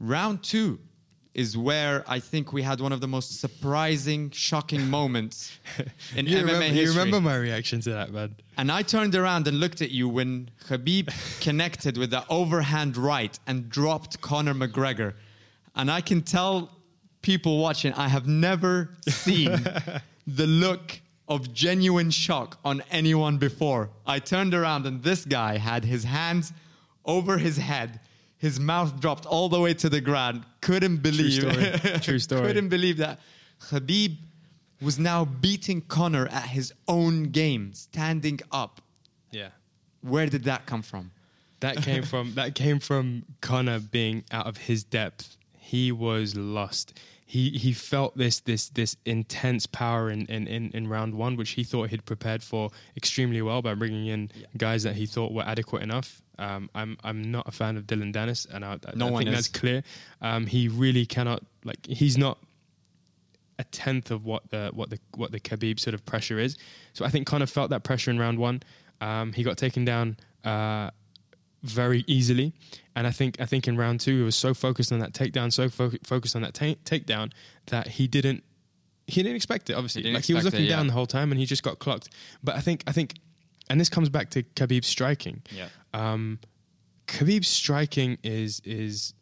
[0.00, 0.78] Round two
[1.34, 5.58] is where I think we had one of the most surprising, shocking moments
[6.16, 6.82] in You MMA remember, history.
[6.82, 8.36] you remember my reaction to that, man?
[8.56, 13.36] And I turned around and looked at you when Khabib connected with the overhand right
[13.48, 15.14] and dropped Conor McGregor.
[15.74, 16.70] And I can tell
[17.24, 19.50] people watching, I have never seen
[20.26, 23.88] the look of genuine shock on anyone before.
[24.06, 26.52] I turned around and this guy had his hands
[27.06, 27.98] over his head.
[28.36, 30.44] His mouth dropped all the way to the ground.
[30.60, 31.98] Couldn't believe story.
[32.00, 32.46] True story.
[32.46, 33.20] Couldn't believe that
[33.68, 34.16] Khabib
[34.82, 38.82] was now beating Conor at his own game, standing up.
[39.30, 39.48] Yeah.
[40.02, 41.10] Where did that come from?
[41.60, 45.38] That came from that came from Conor being out of his depth.
[45.56, 47.00] He was lost.
[47.26, 51.50] He he felt this this this intense power in in, in, in round one, which
[51.50, 55.42] he thought he'd prepared for extremely well by bringing in guys that he thought were
[55.42, 56.20] adequate enough.
[56.38, 59.30] Um, I'm I'm not a fan of Dillon Danis, and I, I, No I think
[59.30, 59.34] is.
[59.34, 59.82] that's clear.
[60.20, 62.38] Um, he really cannot like he's not
[63.58, 66.56] a tenth of what the what the what the Khabib sort of pressure is.
[66.92, 68.62] So I think Conor felt that pressure in round one.
[69.00, 70.90] Um, he got taken down uh,
[71.64, 72.52] very easily,
[72.94, 75.52] and I think I think in round two he was so focused on that takedown,
[75.52, 77.32] so fo- focused on that ta- takedown
[77.66, 78.44] that he didn't
[79.06, 79.74] he didn't expect it.
[79.74, 80.76] Obviously, He like he was looking it, yeah.
[80.76, 82.08] down the whole time, and he just got clocked.
[82.42, 83.14] But I think I think,
[83.68, 85.42] and this comes back to Khabib's striking.
[85.50, 85.68] Yeah.
[85.92, 86.38] Um,
[87.06, 89.12] Khabib's striking is is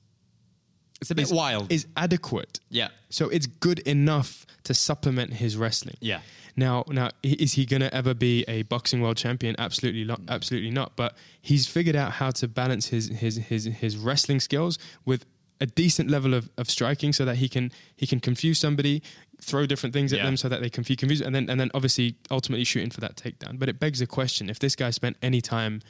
[1.00, 1.72] It's a bit is, wild.
[1.72, 2.61] is adequate.
[2.70, 2.88] yeah.
[3.11, 5.96] So it's good enough to supplement his wrestling.
[6.00, 6.20] Yeah.
[6.56, 9.54] Now, now, is he going to ever be a boxing world champion?
[9.58, 10.20] Absolutely not.
[10.22, 10.28] Mm.
[10.30, 10.96] Absolutely not.
[10.96, 15.24] But he's figured out how to balance his his his his wrestling skills with
[15.60, 19.02] a decent level of, of striking, so that he can he can confuse somebody,
[19.40, 20.26] throw different things at Yeah.
[20.26, 23.00] them, so that they can confuse, confused, and then and then obviously ultimately shooting for
[23.00, 23.58] that takedown.
[23.58, 25.80] But it begs the question: if this guy spent any time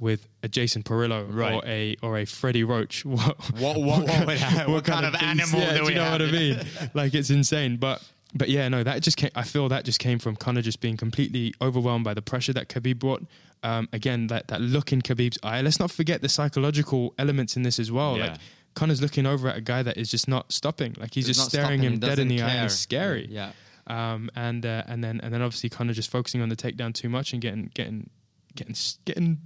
[0.00, 1.54] with a Jason Parillo Right.
[1.54, 5.24] or a or a Freddie Roach, what What- what- what ha- what kind of beast-
[5.24, 6.20] animal yeah, do you know have?
[6.20, 6.60] what I mean?
[6.94, 7.76] like it's insane.
[7.76, 8.02] But
[8.34, 10.96] but yeah, no, that just came, I feel that just came from Conor just being
[10.96, 13.24] completely overwhelmed by the pressure that Khabib brought.
[13.62, 15.60] Um, again, that that look in Khabib's eye.
[15.62, 18.16] Let's not forget the psychological elements in this as well.
[18.16, 18.28] Yeah.
[18.28, 18.38] Like
[18.74, 20.94] Conor's looking over at a guy that is just not stopping.
[20.98, 23.26] Like he's He's just staring stopping, him dead in the eye, and it's scary.
[23.28, 23.52] Yeah.
[23.86, 27.08] Um, and uh, and then and then obviously Conor just focusing on the takedown too
[27.08, 28.08] much and getting getting
[28.54, 29.38] getting getting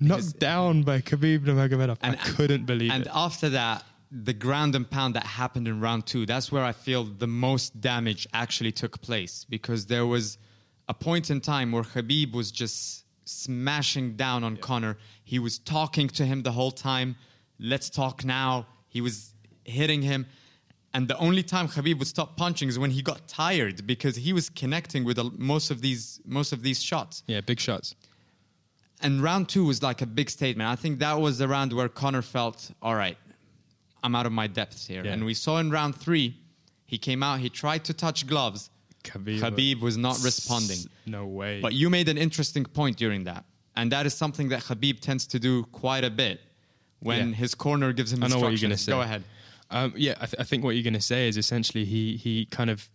[0.00, 1.98] knocked Because- down by Khabib Nurmagomedov.
[2.02, 3.08] I couldn't believe And it.
[3.08, 6.72] And after that, the ground and pound that happened in round two, that's where I
[6.72, 10.38] feel the most damage actually took place because there was
[10.88, 14.96] a point in time where Khabib was just smashing down on Conor.
[15.24, 17.16] He was talking to him the whole time.
[17.58, 18.66] Let's talk now.
[18.88, 20.26] He was hitting him.
[20.94, 24.32] And the only time Khabib would stop punching is when he got tired because he
[24.32, 27.94] was connecting with most of these most of these shots yeah, big shots.
[29.02, 30.68] and round two was like a big statement.
[30.68, 33.18] I think that was the round where Conor felt, all right,
[34.02, 35.04] I'm out of my depth here.
[35.04, 35.12] Yeah.
[35.12, 36.36] And we saw in round three,
[36.84, 38.70] he came out, he tried to touch gloves.
[39.04, 40.78] Khabib, Khabib was not responding.
[41.06, 41.60] No way.
[41.60, 43.44] But you made an interesting point during that.
[43.76, 46.40] And that is something that Khabib tends to do quite a bit
[47.00, 47.34] when Yeah.
[47.36, 48.70] his corner gives him I know what you're instructions.
[48.70, 48.92] going to say.
[48.92, 49.24] Go ahead.
[49.70, 52.46] Um, yeah, I, th- I think what you're going to say is essentially he he
[52.46, 52.88] kind of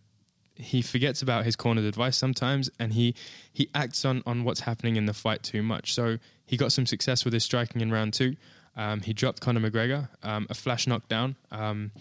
[0.56, 3.16] he forgets about his corner's advice sometimes, and he
[3.52, 5.94] he acts on on what's happening in the fight too much.
[5.94, 8.36] So he got some success with his striking in round two.
[8.76, 11.92] Um, he dropped Conor McGregor, um, a flash knockdown, um,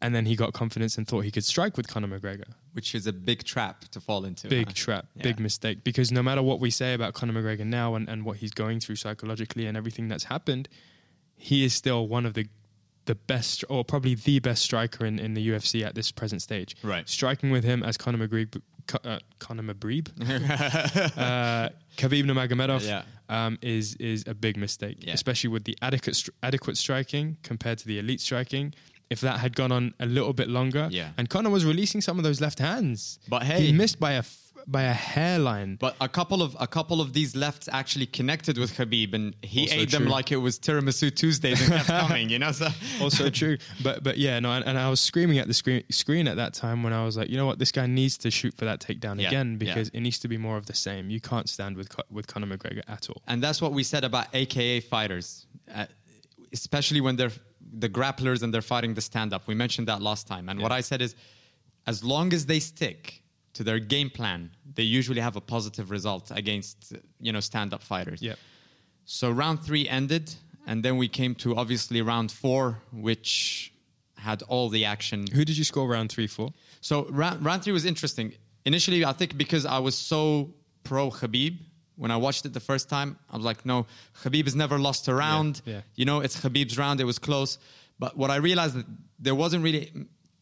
[0.00, 2.54] and then he got confidence and thought he could strike with Conor McGregor.
[2.72, 4.48] Which is a big trap to fall into.
[4.48, 4.72] Big huh?
[4.74, 5.22] trap, Yeah.
[5.22, 5.84] big mistake.
[5.84, 8.80] Because no matter what we say about Conor McGregor now and, and what he's going
[8.80, 10.68] through psychologically and everything that's happened,
[11.36, 12.46] he is still one of the
[13.04, 16.76] the best or probably the best striker in, in the UFC at this present stage.
[16.84, 17.08] Right.
[17.08, 18.62] Striking with him as Conor McGregor,
[19.04, 20.08] uh, Conor McBreeb,
[21.16, 23.02] uh, Khabib Nurmagomedov Yeah.
[23.28, 25.14] um, is is a big mistake, Yeah.
[25.14, 28.74] especially with the adequate adequate striking compared to the elite striking.
[29.12, 31.10] If that had gone on a little bit longer, Yeah.
[31.18, 34.18] and Conor was releasing some of those left hands, But hey- he missed by a
[34.18, 35.74] f- by a hairline.
[35.86, 39.62] But a couple of a couple of these lefts actually connected with Khabib, and he
[39.62, 42.30] Also ate them like it was tiramisu Tuesdays and kept coming.
[42.30, 42.68] You know, so
[43.00, 43.56] also true.
[43.82, 46.52] But but yeah, no, and, and I was screaming at the screen screen at that
[46.54, 48.78] time when I was like, you know what, this guy needs to shoot for that
[48.86, 49.58] takedown Yeah, again yeah.
[49.64, 51.10] because it needs to be more of the same.
[51.10, 53.20] You can't stand with with Conor McGregor at all.
[53.26, 55.86] and that's what we said about AKA fighters, uh,
[56.52, 57.32] especially when they're
[57.72, 59.46] the grapplers and they're fighting the stand up.
[59.46, 61.14] We mentioned that last time, and what I said is,
[61.86, 63.22] as long as they stick
[63.54, 67.82] to their game plan, they usually have a positive result against you know stand up
[67.82, 68.22] fighters.
[68.22, 68.34] Yeah.
[69.04, 70.34] So round three ended,
[70.66, 73.72] and then we came to obviously round four, which
[74.16, 75.26] had all the action.
[75.34, 76.52] Who did you score round three for?
[76.80, 78.34] So round, round three was interesting.
[78.64, 80.54] Initially, I think because I was so
[80.84, 81.58] pro Khabib,
[81.96, 83.86] when I watched it the first time, I was like, no,
[84.22, 85.62] Khabib has never lost a round.
[85.64, 85.82] yeah.
[85.94, 87.00] You know, it's Khabib's round.
[87.00, 87.58] It was close.
[87.98, 88.86] But what I realized that
[89.18, 89.92] there wasn't really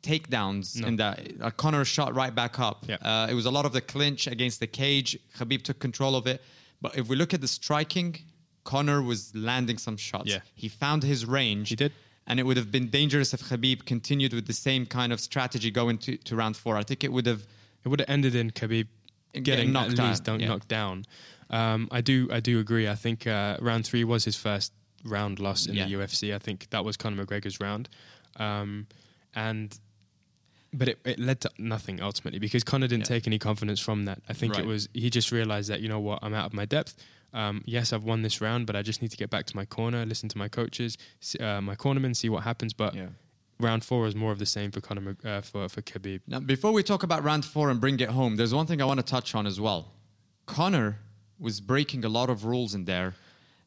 [0.02, 0.88] takedowns No.
[0.88, 1.20] in that.
[1.40, 2.84] Uh, Conor shot right back up.
[2.88, 2.96] Yeah.
[3.02, 5.18] Uh, it was a lot of the clinch against the cage.
[5.38, 6.40] Khabib took control of it.
[6.80, 8.16] But if we look at the striking,
[8.64, 10.30] Conor was landing some shots.
[10.30, 10.40] Yeah.
[10.54, 11.68] He found his range.
[11.68, 11.92] He did.
[12.26, 15.70] And it would have been dangerous if Khabib continued with the same kind of strategy
[15.70, 16.76] going to, to round four.
[16.76, 17.46] I think it would have.
[17.84, 18.86] It would have ended in Khabib
[19.32, 20.48] Getting getting knocked at least out, dun- yeah.
[20.48, 21.04] knocked down.
[21.50, 22.88] Um, I do I do agree.
[22.88, 24.72] I think uh, round three was his first
[25.04, 25.86] round loss in Yeah.
[25.86, 26.34] the UFC.
[26.34, 27.88] I think that was Conor McGregor's round,
[28.36, 28.86] um,
[29.34, 29.78] and
[30.72, 33.16] but it, it led to nothing ultimately because Conor didn't Yeah.
[33.16, 34.20] take any confidence from that.
[34.28, 34.62] I think Right.
[34.64, 36.94] it was he just realized that you know what I'm out of my depth.
[37.32, 39.64] Um, yes, I've won this round, but I just need to get back to my
[39.64, 40.98] corner, listen to my coaches,
[41.38, 42.72] uh, my cornermen, see what happens.
[42.72, 42.94] But
[43.58, 46.20] round four was more of the same for Conor uh, for for Khabib.
[46.28, 48.84] Now, before we talk about round four and bring it home, there's one thing I
[48.84, 49.92] want to touch on as well.
[50.46, 50.98] Conor
[51.40, 53.14] was breaking a lot of rules in there,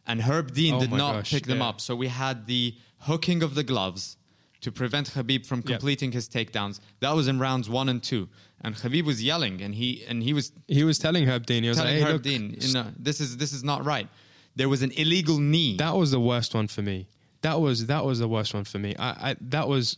[0.06, 1.70] and Herb Dean Oh did not gosh, pick them yeah.
[1.70, 1.82] up.
[1.82, 4.18] So we had the hooking of the gloves
[4.62, 5.66] to prevent Khabib from Yep.
[5.66, 6.80] completing his takedowns.
[7.02, 8.30] That was in rounds one and two,
[8.62, 11.70] and Khabib was yelling, and he and he was He was telling Herb Dean, he
[11.70, 14.08] was telling like, hey, Herb look, Dean, you know, this is this is not right.
[14.56, 15.78] There was an illegal knee.
[15.78, 17.08] that was the worst one for me.
[17.42, 18.96] That was that was the worst one for me.
[18.98, 19.98] I, I that was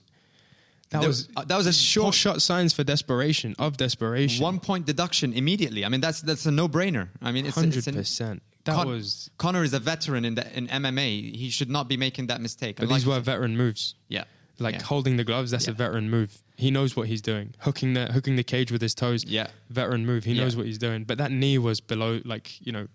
[0.95, 4.43] that There- was uh, that was a sure point- shot signs for desperation of desperation.
[4.43, 5.85] one point deduction immediately.
[5.85, 7.09] I mean, that's that's a no brainer.
[7.21, 8.41] I mean, it's hundred percent.
[8.65, 11.35] That Con- was Conor is a veteran in the, in MMA.
[11.35, 12.77] He should not be making that mistake.
[12.77, 13.93] but like these were veteran moves.
[14.07, 14.23] yeah,
[14.57, 14.83] Like yeah.
[14.83, 16.41] holding the gloves, that's a veteran move.
[16.57, 17.53] He knows what he's doing.
[17.59, 19.23] Hooking the hooking the cage with his toes.
[19.23, 19.47] Yeah.
[19.69, 20.23] Veteran move.
[20.23, 20.43] He Yeah.
[20.43, 21.03] knows what he's doing.
[21.03, 22.87] But that knee was below like, you know,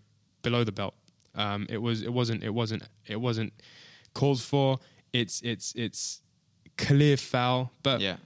[0.43, 0.95] below the belt.
[1.37, 3.53] Um it was it wasn't it wasn't it wasn't
[4.13, 4.79] called for.
[5.13, 6.21] It's it's it's
[6.87, 7.71] clear foul.
[7.83, 8.17] But yeah.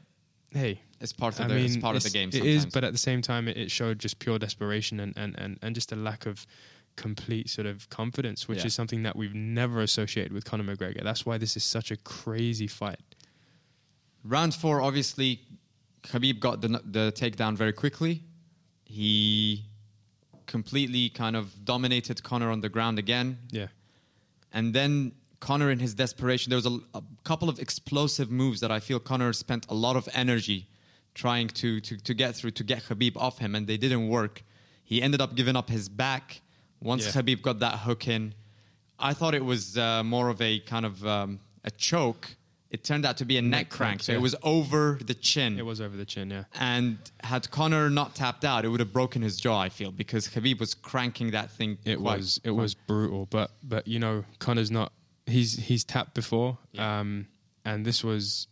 [0.51, 2.29] hey, It's part of I the mean, it's part of the game.
[2.31, 2.57] It Sometimes.
[2.64, 5.59] is, but at the same time, it, it showed just pure desperation and, and, and,
[5.62, 6.47] and just a lack of
[6.97, 8.67] complete sort of confidence, which Yeah.
[8.67, 11.03] is something that we've never associated with Conor McGregor.
[11.03, 13.01] That's why this is such a crazy fight.
[14.23, 15.40] round four, obviously,
[16.05, 18.23] Khabib got the the takedown very quickly.
[18.85, 19.64] He
[20.47, 23.38] completely kind of dominated Conor on the ground again.
[23.51, 23.69] Yeah.
[24.53, 25.12] And then
[25.44, 28.98] Conor, in his desperation, there was a, a couple of explosive moves that I feel
[28.98, 30.68] Conor spent a lot of energy
[31.14, 34.42] trying to, to, to get through to get Khabib off him, and they didn't work.
[34.85, 36.40] He ended up giving up his back
[36.80, 37.20] once Yeah.
[37.20, 38.33] Khabib got that hook in.
[38.98, 42.26] I thought it was uh, more of a kind of um, a choke.
[42.70, 44.18] It turned out to be a neck, crank, crank, so yeah.
[44.18, 45.59] it was over the chin.
[45.59, 46.44] It was over the chin, yeah.
[46.59, 49.61] And had Conor not tapped out, it would have broken his jaw.
[49.61, 51.76] I feel because Khabib was cranking that thing.
[51.85, 54.90] It was it was brutal, but but you know Conor's not
[55.27, 57.01] he's he's tapped before, Yeah.
[57.01, 57.27] um,
[57.65, 58.47] and this was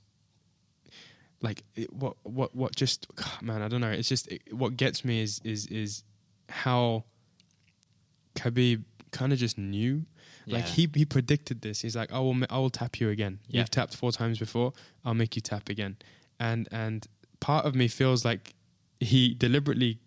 [1.41, 3.07] like it, what what what just
[3.43, 3.91] man I don't know.
[3.91, 6.05] It's just it, what gets me is is is
[6.49, 7.05] how
[8.35, 10.05] Khabib kind of just knew.
[10.47, 10.71] Like Yeah.
[10.71, 11.81] he he predicted this.
[11.83, 13.39] He's like, I will I will tap you again.
[13.49, 13.61] Yeah.
[13.61, 14.73] You've tapped four times before.
[15.05, 15.97] I'll make you tap again.
[16.41, 17.07] And and
[17.41, 18.55] part of me feels like
[19.01, 19.99] he deliberately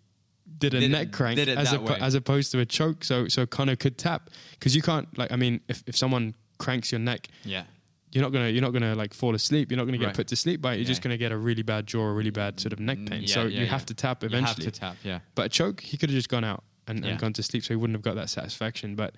[0.58, 1.98] did a Did neck crank it as, way.
[2.00, 3.04] as opposed to a choke.
[3.04, 6.90] So so Conor could tap because you can't like I mean if, if someone cranks
[6.92, 7.64] your neck, yeah.
[8.12, 9.70] you're not gonna you're not gonna like fall asleep.
[9.70, 10.14] You're not gonna get Right.
[10.16, 10.76] put to sleep by it.
[10.78, 13.10] You're just gonna get a really bad jaw, a really bad sort of neck Mm,
[13.10, 13.22] pain.
[13.22, 13.70] yeah, so yeah, you yeah.
[13.70, 14.64] have to tap You eventually.
[14.64, 15.20] have to tap, yeah.
[15.34, 17.10] But a choke, he could have just gone out and, Yeah.
[17.12, 18.94] and gone to sleep, so he wouldn't have got that satisfaction.
[18.94, 19.14] But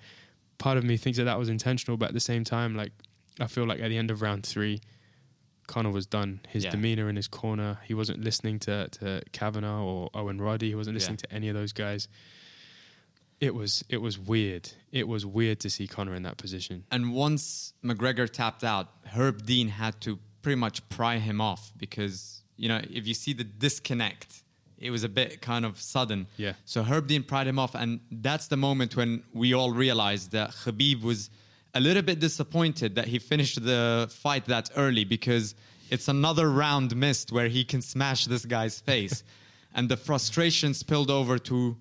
[0.57, 1.97] part of me thinks that that was intentional.
[1.97, 2.91] But at the same time, like
[3.39, 4.81] I feel like at the end of round three,
[5.67, 6.41] Conor was done.
[6.49, 6.71] His Yeah.
[6.71, 10.69] demeanor in his corner, he wasn't listening to to Kavanagh or Owen Roddy.
[10.69, 11.29] He wasn't listening Yeah.
[11.29, 12.07] to any of those guys.
[13.39, 14.69] It was it was weird.
[14.91, 16.83] It was weird to see Conor in that position.
[16.91, 22.41] And once McGregor tapped out, Herb Dean had to pretty much pry him off because,
[22.57, 24.43] you know, if you see the disconnect,
[24.77, 26.27] it was a bit kind of sudden.
[26.37, 26.53] Yeah.
[26.65, 27.75] So Herb Dean pried him off.
[27.75, 31.29] And that's the moment when we all realized that Khabib was
[31.73, 35.55] a little bit disappointed that he finished the fight that early because
[35.89, 39.23] it's another round missed where he can smash this guy's face.
[39.75, 41.77] and the frustration spilled over to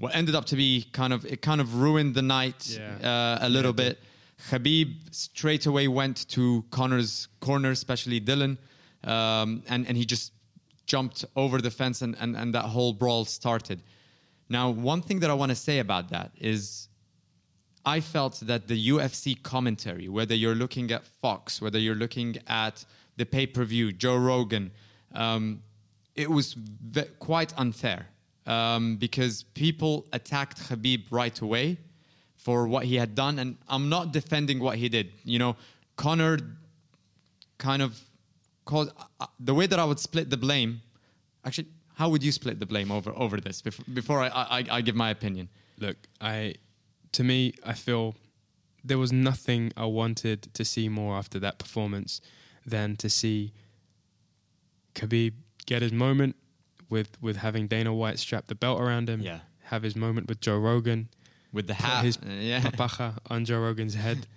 [0.00, 3.38] what ended up to be kind of it kind of ruined the night Yeah.
[3.40, 3.98] uh, a little bit.
[4.50, 8.56] Khabib straight away went to Conor's corner, especially Dillon,
[9.04, 10.32] um, and and he just
[10.86, 13.82] jumped over the fence, and, and and that whole brawl started.
[14.48, 16.88] Now, one thing that I want to say about that is,
[17.84, 22.84] I felt that the UFC commentary, whether you're looking at Fox, whether you're looking at
[23.16, 24.70] the pay per view, Joe Rogan,
[25.14, 25.62] um,
[26.14, 28.06] it was ve- quite unfair
[28.50, 31.78] um, because people attacked Khabib right away
[32.36, 35.12] for what he had done, and I'm not defending what he did.
[35.24, 35.56] You know,
[35.96, 36.38] Conor
[37.58, 38.00] kind of
[38.64, 40.80] called uh, the way that I would split the blame.
[41.44, 44.80] Actually, how would you split the blame over over this before, before I, I I
[44.80, 45.48] give my opinion?
[45.78, 46.54] Look, I
[47.12, 48.16] to me, I feel
[48.82, 52.20] there was nothing I wanted to see more after that performance
[52.66, 53.52] than to see
[54.96, 55.34] Khabib
[55.66, 56.34] get his moment
[56.90, 59.20] with with having Dana White strap the belt around him.
[59.22, 59.40] Yeah.
[59.64, 61.08] Have his moment with Joe Rogan.
[61.52, 62.60] With the hat, his uh, yeah.
[62.60, 64.26] papakha on Joe Rogan's head.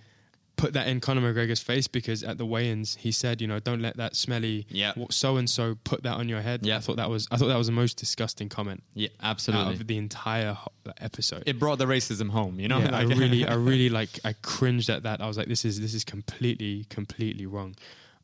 [0.56, 3.82] Put that in Conor McGregor's face because at the weigh-ins he said, you know, don't
[3.82, 4.94] let that smelly Yeah.
[5.10, 6.64] so and so put that on your head.
[6.64, 6.78] Yeah.
[6.78, 9.74] I thought that was I thought that was the most disgusting comment Yeah, out absolutely.
[9.74, 10.56] of the entire
[11.02, 11.44] episode.
[11.48, 12.78] it brought the racism home, you know.
[12.78, 14.20] Yeah, I really, I really like.
[14.24, 15.22] I cringed at that.
[15.22, 17.76] I was like, "This is this is completely, completely wrong."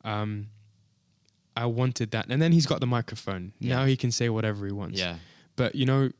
[0.04, 0.46] Um,
[1.56, 3.52] I wanted that, and then he's got the microphone.
[3.58, 3.76] Yeah.
[3.76, 4.98] Now he can say whatever he wants.
[4.98, 5.16] yeah,
[5.56, 6.10] But you know,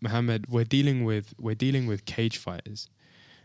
[0.00, 2.88] Mohammed, we're dealing with we're dealing with cage fighters.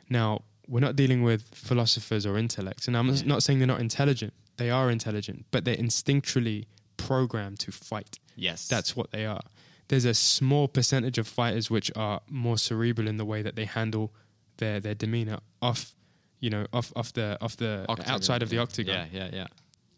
[0.10, 3.24] Now we're not dealing with philosophers or intellects, and I'm Yeah.
[3.26, 4.34] not saying they're not intelligent.
[4.58, 6.66] they are intelligent, but they're instinctually
[6.98, 8.20] programmed to fight.
[8.36, 8.68] Yes.
[8.68, 9.40] That's what they are.
[9.88, 13.64] There's a small percentage of fighters which are more cerebral in the way that they
[13.64, 14.14] handle
[14.58, 15.96] their their demeanor off,
[16.42, 19.08] you know, off off the off the Octagon, outside of the octagon.
[19.14, 19.48] Yeah, yeah, yeah.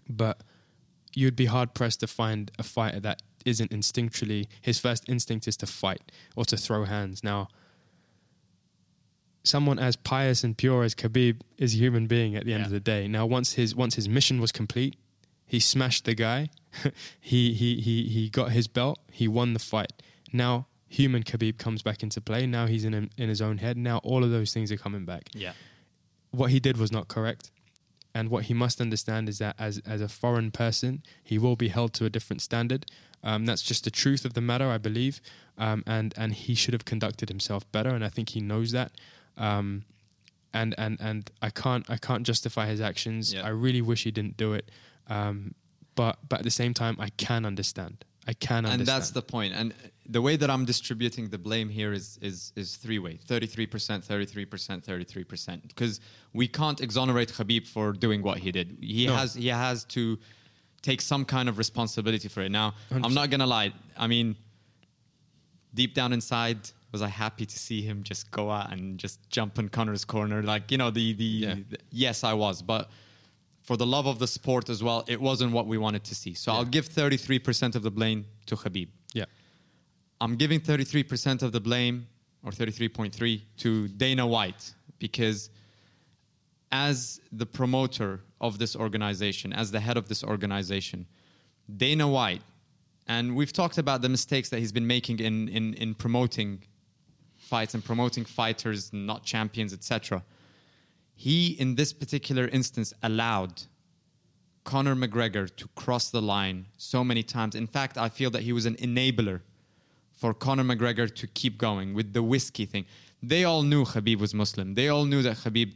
[0.08, 0.42] But
[1.14, 5.57] you'd be hard pressed to find a fighter that isn't instinctually his first instinct is
[5.57, 7.24] to fight or to throw hands.
[7.24, 7.47] Now,
[9.43, 12.66] someone as pious and pure as Khabib is a human being at the end Yeah.
[12.68, 13.07] of the day.
[13.07, 14.95] Now, once his once his mission was complete,
[15.45, 16.49] he smashed the guy.
[17.20, 18.99] he he he he got his belt.
[19.12, 19.91] He won the fight.
[20.32, 22.45] Now, human Khabib comes back into play.
[22.45, 23.78] Now he's in in his own head.
[23.78, 25.53] Now all of those things are coming back Yeah.
[26.32, 27.51] what he did was not correct.
[28.14, 31.70] And what he must understand is that as, as a foreign person, he will be
[31.70, 32.86] held to a different standard.
[33.24, 35.22] Um, that's just the truth of the matter, I believe.
[35.57, 37.89] Um, and, and he should have conducted himself better.
[37.89, 38.91] And I think he knows that.
[39.38, 39.84] Um,
[40.53, 43.34] and, and, and I can't, I can't justify his actions.
[43.34, 43.45] Yeah.
[43.45, 44.70] I really wish he didn't do it.
[45.07, 45.55] Um,
[45.95, 48.03] but, but at the same time, I can understand.
[48.28, 48.82] I can understand.
[48.82, 49.54] and that's the point.
[49.54, 49.74] And
[50.08, 53.66] the way that I'm distributing the blame here is is is three way: thirty three
[53.66, 55.68] percent, thirty three percent, thirty three percent.
[55.68, 56.00] Because
[56.34, 58.78] we can't exonerate Khabib for doing what he did.
[58.80, 59.16] He No.
[59.16, 60.20] has he has to
[60.84, 62.50] take some kind of responsibility for it.
[62.52, 63.74] Now, I'm not gonna lie.
[63.98, 64.36] I mean,
[65.74, 66.58] deep down inside.
[66.92, 70.44] Was I happy to see him just go out and just jump in Conor's corner?
[70.44, 71.56] Like you know, the the, Yeah.
[71.70, 72.90] the yes, I was, but
[73.62, 76.34] for the love of the sport as well, it wasn't what we wanted to see.
[76.34, 78.89] So I'll give 33% of the blame to Khabib.
[79.14, 79.26] yeah.
[80.20, 82.07] I'm giving 33% of the blame,
[82.43, 85.49] or 33.3, to Dana White because
[86.72, 91.07] as the promoter of this organization, as the head of this organization,
[91.78, 92.41] Dana White,
[93.07, 96.64] and we've talked about the mistakes that he's been making in, in, in promoting
[97.38, 100.24] fights and promoting fighters, not champions, etc.
[101.22, 103.62] He, in this particular instance, allowed
[104.64, 107.54] Conor McGregor to cross the line so many times.
[107.54, 109.42] In fact, I feel that he was an enabler
[110.14, 112.86] for Conor McGregor to keep going with the whiskey thing.
[113.22, 114.74] They all knew Khabib was Muslim.
[114.74, 115.76] They all knew that Khabib,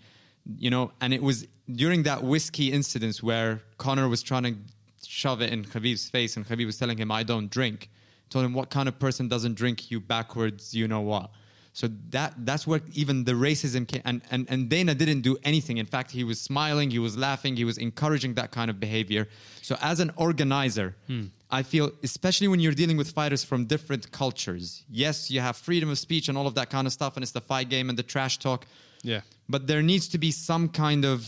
[0.58, 4.56] you know, and it was during that whiskey incident where Conor was trying to
[5.08, 7.92] shove it in Khabib's face and Khabib was telling him, I don't drink.
[8.32, 11.30] Told him, what kind of person doesn't drink you backwards, you know what?
[11.80, 14.02] So that that's where even the racism came.
[14.06, 15.76] And, and, and Dana didn't do anything.
[15.78, 19.28] In fact, he was smiling, he was laughing, he was encouraging that kind of behavior.
[19.62, 20.96] So as an organizer,
[21.52, 25.90] I feel, especially when you're dealing with fighters from different cultures, yes, you have freedom
[25.90, 27.98] of speech and all of that kind of stuff, and it's the fight game and
[28.00, 28.66] the trash talk.
[29.04, 29.22] Yeah.
[29.50, 31.20] But there needs to be some kind of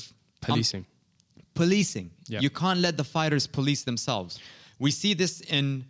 [0.44, 0.86] um, Policing.
[1.56, 2.12] policing.
[2.30, 2.40] Yeah.
[2.40, 4.40] You can't let the fighters police themselves.
[4.80, 5.86] We see this in,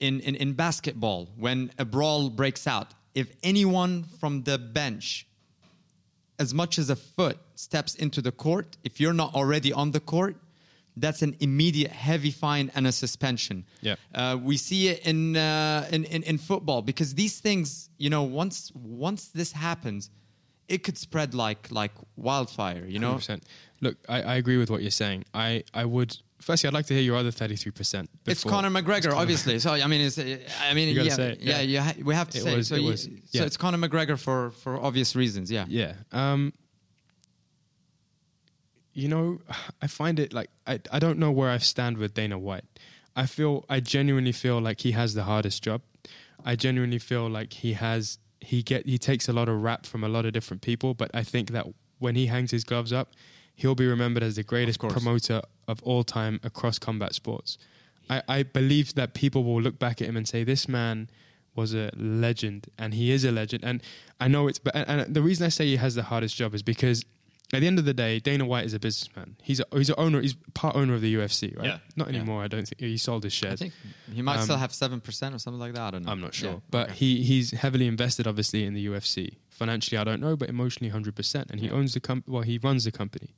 [0.00, 2.94] in, in, in basketball when a brawl breaks out.
[3.18, 5.26] If anyone from the bench,
[6.38, 9.98] as much as a foot, steps into the court, if you're not already on the
[9.98, 10.36] court,
[10.96, 13.64] that's an immediate heavy fine and a suspension.
[13.80, 13.96] Yeah.
[14.14, 18.22] Uh, we see it in, uh, in, in in football because these things, you know,
[18.22, 18.70] once
[19.08, 20.10] once this happens,
[20.68, 22.84] it could spread like like wildfire.
[22.86, 23.42] You know, 100%.
[23.80, 25.24] Look, I, I agree with what you're saying.
[25.34, 28.06] I, I would firstly I'd like to hear your other 33%.
[28.26, 29.58] It's Conor McGregor, obviously.
[29.58, 31.82] So I mean, it's, I mean, yeah, say it, yeah, yeah.
[31.82, 32.56] ha- we have to It say.
[32.56, 35.50] was- so, it you- was- so it's Conor McGregor for for obvious reasons.
[35.50, 35.66] Yeah.
[35.68, 35.94] Yeah.
[36.12, 36.52] Um,
[38.92, 39.40] you know,
[39.80, 42.64] I find it like I I don't know where I stand with Dana White.
[43.14, 45.82] I feel I genuinely feel like he has the hardest job.
[46.44, 50.04] I genuinely feel like he has he get he takes a lot of rap from
[50.04, 51.66] a lot of different people, but I think that
[51.98, 53.12] when he hangs his gloves up,
[53.60, 54.92] he'll be remembered as the greatest course.
[54.92, 57.58] promoter of all time across combat sports.
[58.08, 61.10] I, I believe that people will look back at him and say, "This man
[61.54, 63.82] was a legend, and he is a legend." And
[64.20, 66.54] I know it's, but and, and the reason I say he has the hardest job
[66.54, 67.04] is because
[67.52, 69.36] at the end of the day, Dana White is a businessman.
[69.42, 70.20] He's a, he's a owner.
[70.20, 71.66] He's part owner of the UFC, right?
[71.66, 71.78] Yeah.
[71.96, 72.16] Not Yeah.
[72.18, 72.42] anymore.
[72.42, 73.54] I don't think he sold his shares.
[73.54, 73.72] I think
[74.14, 75.82] he might Um, still have seven percent or something like that.
[75.82, 76.12] I don't know.
[76.12, 76.58] I'm not sure, Yeah.
[76.70, 76.98] but Okay.
[77.00, 79.36] he he's heavily invested, obviously, in the UFC.
[79.58, 81.50] Financially, I don't know, but emotionally, hundred percent.
[81.50, 83.30] And he owns the company, Well, he runs the company,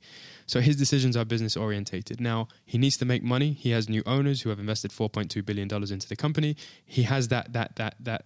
[0.45, 2.21] so his decisions are business orientated.
[2.21, 3.53] Now he needs to make money.
[3.53, 6.55] He has new owners who have invested 4.2 billion dollars into the company.
[6.85, 8.25] He has that that that that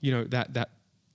[0.00, 0.70] you know that that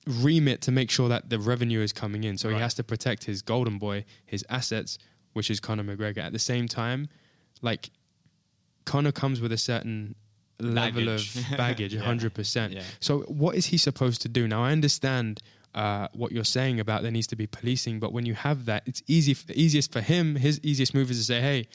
[0.07, 2.37] remit to make sure that the revenue is coming in.
[2.37, 4.97] So he has to protect his golden boy, his assets,
[5.33, 6.19] which is Conor McGregor.
[6.19, 7.09] At the same time,
[7.61, 7.89] like
[8.85, 10.15] Conor comes with a certain
[10.59, 11.35] level Baggage.
[11.35, 12.01] of baggage, Yeah.
[12.01, 12.73] hundred percent.
[12.73, 12.83] Yeah.
[12.99, 14.47] So what is he supposed to do?
[14.47, 15.41] Now I understand
[15.73, 18.83] uh, what you're saying about there needs to be policing, but when you have that,
[18.85, 19.33] it's easy.
[19.33, 21.67] The easiest for him, his easiest move is to say, "Hey,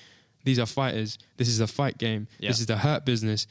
[0.44, 1.18] these are fighters.
[1.36, 2.28] This is a fight game.
[2.38, 2.50] Yeah.
[2.50, 3.46] This is the hurt business."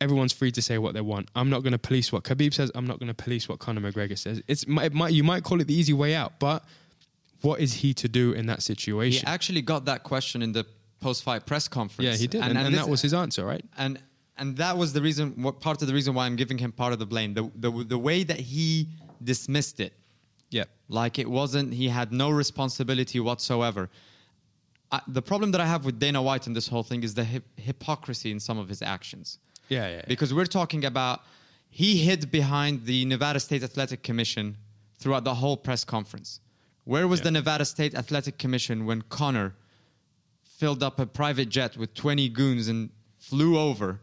[0.00, 1.28] Everyone's free to say what they want.
[1.34, 2.70] I'm not going to police what Khabib says.
[2.76, 4.40] I'm not going to police what Conor McGregor says.
[4.46, 6.64] It's it might, you might call it the easy way out, but
[7.40, 9.26] what is he to do in that situation?
[9.26, 10.64] He actually got that question in the
[11.00, 12.06] post-fight press conference.
[12.06, 13.64] Yeah, he did, and, and, this- that was his answer, right?
[13.76, 14.00] and
[14.36, 15.42] and that was the reason.
[15.42, 17.34] What part of the reason why I'm giving him part of the blame?
[17.34, 18.86] The the the way that he
[19.22, 19.92] dismissed it,
[20.50, 21.74] Yeah, like it wasn't.
[21.74, 23.88] He had no responsibility whatsoever.
[24.90, 27.24] I, the problem that I have with Dana White in this whole thing is the
[27.24, 29.38] hip- hypocrisy in some of his actions.
[29.68, 29.96] yeah, yeah.
[29.96, 30.02] yeah.
[30.08, 31.20] Because we're talking about
[31.70, 34.56] he hid behind the Nevada State Athletic Commission
[34.98, 36.40] throughout the whole press conference.
[36.84, 37.24] Where was Yeah.
[37.24, 39.54] the Nevada State Athletic Commission when Conor
[40.42, 42.88] filled up a private jet with 20 goons and
[43.18, 44.00] flew over?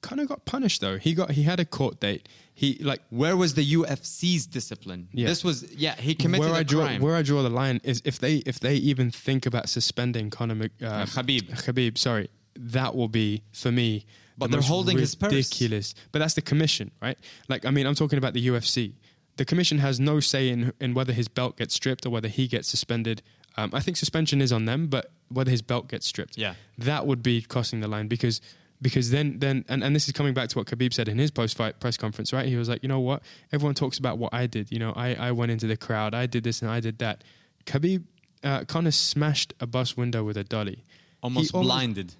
[0.00, 0.98] Conor got punished though.
[0.98, 2.28] He got he had a court date.
[2.54, 5.08] He like Where was the UFC's discipline?
[5.12, 5.26] Yeah.
[5.26, 7.00] This was yeah, he committed where a I draw crime.
[7.00, 10.54] where I draw the line is if they if they even think about suspending Conor
[10.54, 11.48] Mc, uh, Khabib.
[11.64, 14.04] Khabib, sorry, that will be for me.
[14.36, 15.32] But the they're holding his purse.
[15.32, 15.94] ridiculous.
[16.12, 17.18] But that's the commission, right?
[17.48, 18.92] Like I mean, I'm talking about the UFC.
[19.36, 22.46] The commission has no say in in whether his belt gets stripped or whether he
[22.48, 23.22] gets suspended.
[23.56, 26.54] Um, I think suspension is on them, but whether his belt gets stripped, Yeah.
[26.78, 28.40] that would be crossing the line because
[28.80, 31.30] because then then and, and this is coming back to what Khabib said in his
[31.30, 32.46] post fight press conference, right?
[32.46, 33.22] He was like, you know what?
[33.52, 34.70] Everyone talks about what I did.
[34.70, 37.24] You know, I, I went into the crowd, I did this and I did that.
[37.66, 38.04] Khabib
[38.44, 40.84] uh, Conor smashed a bus window with a dolly.
[41.22, 42.14] almost blinded.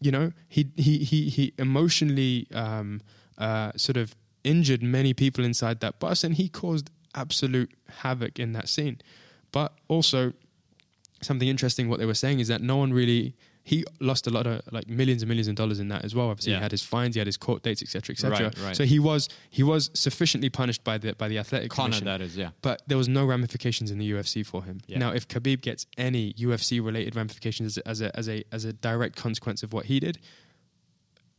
[0.00, 3.00] You know, he he he he emotionally um,
[3.38, 4.14] uh, sort of
[4.44, 8.98] injured many people inside that bus, and he caused absolute havoc in that scene.
[9.52, 10.34] But also,
[11.22, 13.34] something interesting what they were saying is that no one really
[13.72, 16.28] he lost a lot of like millions and millions of dollars in that as well
[16.30, 16.58] obviously Yeah.
[16.58, 18.76] he had his fines he had his court dates etc etc Right, right.
[18.76, 22.20] so he was he was sufficiently punished by the by the athletic Conor, commission that
[22.20, 22.50] is, yeah.
[22.62, 24.80] but there was no ramifications in the UFC for him.
[24.86, 24.98] Yeah.
[24.98, 29.16] Now, if Khabib gets any UFC related ramifications as a, as a as a direct
[29.16, 30.18] consequence of what he did,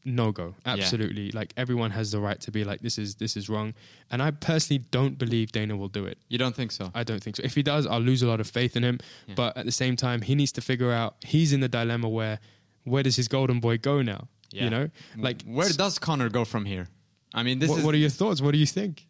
[0.06, 0.56] no go.
[0.66, 3.74] Absolutely, like everyone has the right to be like this is this is wrong,
[4.12, 6.18] and I personally don't believe Dana will do it.
[6.30, 6.91] You don't think so?
[6.95, 7.43] I don't think so.
[7.43, 9.00] If he does, I'll lose a lot of faith in him.
[9.28, 9.36] Yeah.
[9.36, 12.39] But at the same time, he needs to figure out he's in the dilemma where
[12.84, 14.28] where does his golden boy go now?
[14.52, 14.64] Yeah.
[14.64, 16.88] You know, like Where does Conor go from here?
[17.34, 18.41] I mean, this what, is what are your thoughts?
[18.41, 19.06] What do you think?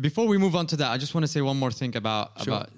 [0.00, 2.42] Before we move on to that, I just want to say one more thing about
[2.42, 2.54] Sure.
[2.54, 2.70] about.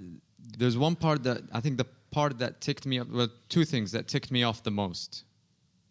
[0.57, 3.93] There's one part that I think the part that ticked me up Well, two things
[3.93, 5.25] that ticked me off the most.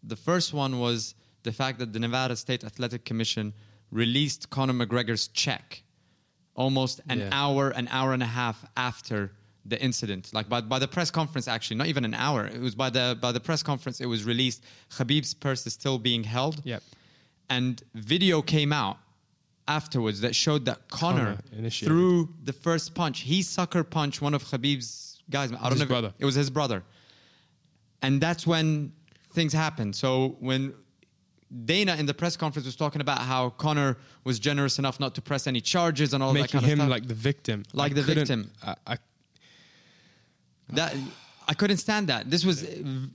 [0.04, 1.14] The first one was
[1.48, 3.54] the fact that the Nevada State Athletic Commission
[3.92, 5.84] released Conor McGregor's check
[6.56, 7.30] almost an Yeah.
[7.42, 9.20] hour, an hour and a half after
[9.72, 10.24] the incident.
[10.38, 12.42] Like by, by the press conference, actually, not even an hour.
[12.58, 13.98] It was by the by the press conference.
[14.06, 14.60] It was released.
[14.98, 16.84] Khabib's purse is still being held Yep.
[17.58, 18.98] and video came out
[19.80, 23.18] afterwards that showed that Conor, Conor threw the first punch.
[23.32, 24.90] He sucker punched one of Khabib's
[25.30, 25.50] guys.
[25.52, 25.86] I don't his know.
[25.96, 26.12] brother.
[26.20, 26.80] It was his brother,
[28.02, 28.92] and that's when
[29.34, 29.96] things happened.
[29.96, 30.74] So when
[31.66, 35.22] Dana in the press conference was talking about how Conor was generous enough not to
[35.22, 36.64] press any charges and all that kind of stuff.
[36.64, 38.52] Making him like the victim, Like I the victim.
[38.64, 38.98] I, I
[40.70, 40.96] That
[41.48, 42.30] I couldn't stand that.
[42.30, 42.66] This was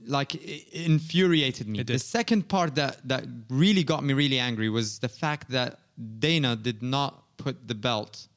[0.07, 0.35] like
[0.73, 1.83] infuriated me.
[1.83, 5.81] The second part that that really got me really angry was the fact that
[6.19, 8.29] Dana did not put the belt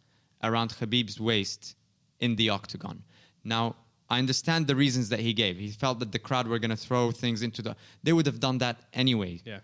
[0.43, 1.75] around Khabib's waist
[2.19, 3.03] in the octagon.
[3.43, 3.75] Now,
[4.09, 5.57] I understand the reasons that he gave.
[5.57, 8.39] He felt that the crowd were going to throw things into the They would have
[8.39, 9.41] done that anyway.
[9.45, 9.59] yeah.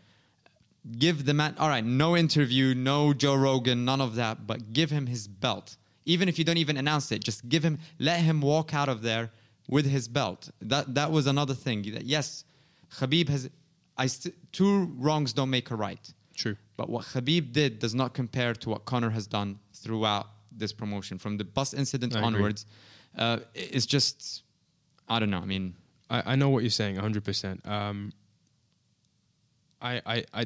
[0.97, 4.89] Give the man all right, no interview, no Joe Rogan, none of that, but give
[4.89, 5.77] him his belt.
[6.05, 9.03] Even if you don't even announce it, just give him let him walk out of
[9.03, 9.31] there
[9.69, 10.49] with his belt.
[10.61, 11.83] That that was another thing.
[11.93, 12.45] That, Yes,
[12.97, 13.49] Khabib has
[13.97, 16.13] I st- two wrongs don't make a right.
[16.35, 16.57] True.
[16.77, 21.19] But what Khabib did does not compare to what Conor has done throughout this promotion
[21.19, 22.65] from the bus incident I onwards.
[23.15, 24.43] Uh, it's just
[25.07, 25.39] I don't know.
[25.39, 25.75] I mean,
[26.09, 27.67] I, I know what you're saying 100%.
[27.67, 28.13] Um,
[29.81, 30.45] I, I, I,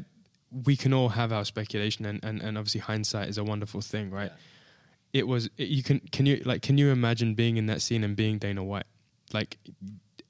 [0.64, 4.10] we can all have our speculation, and, and, and obviously hindsight is a wonderful thing,
[4.10, 4.32] right?
[5.14, 8.04] It was it, you can can you like can you imagine being in that scene
[8.04, 8.86] and being Dana White,
[9.34, 9.58] like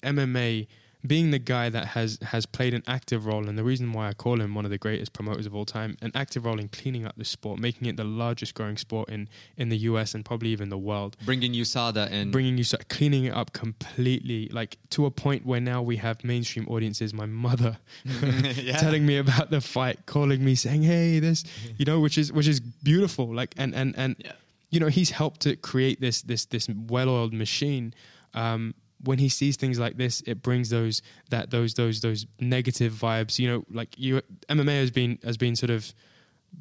[0.03, 0.67] MMA,
[1.08, 4.14] being the guy that has has played an active role, and the reason why I
[4.14, 7.06] call him one of the greatest promoters of all time, an active role in cleaning
[7.06, 10.49] up the sport, making it the largest growing sport in in the US and probably
[10.49, 12.32] even the world bringing USADA in.
[12.32, 16.24] bringing you so- cleaning it up completely like to a point where now we have
[16.24, 18.78] mainstream audiences my mother Yeah.
[18.78, 21.43] telling me about the fight calling me saying hey this
[21.78, 24.32] you know which is which is beautiful like and and and Yeah.
[24.72, 27.93] you know he's helped to create this this this well-oiled machine
[28.34, 32.93] um when he sees things like this it brings those that those those those negative
[32.93, 35.93] vibes you know like you MMA has been has been sort of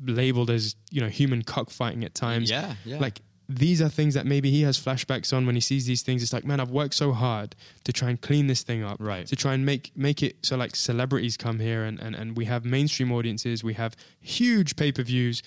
[0.05, 2.99] labeled as you know human cockfighting at times Yeah, yeah.
[2.99, 6.23] like these are things that maybe he has flashbacks on when he sees these things.
[6.23, 7.55] It's like, man, I've worked so hard
[7.85, 9.27] to try and clean this thing up, Right.
[9.27, 12.47] To try and make make it so like celebrities come here and and, and we
[12.47, 15.43] have mainstream audiences, we have huge pay per views,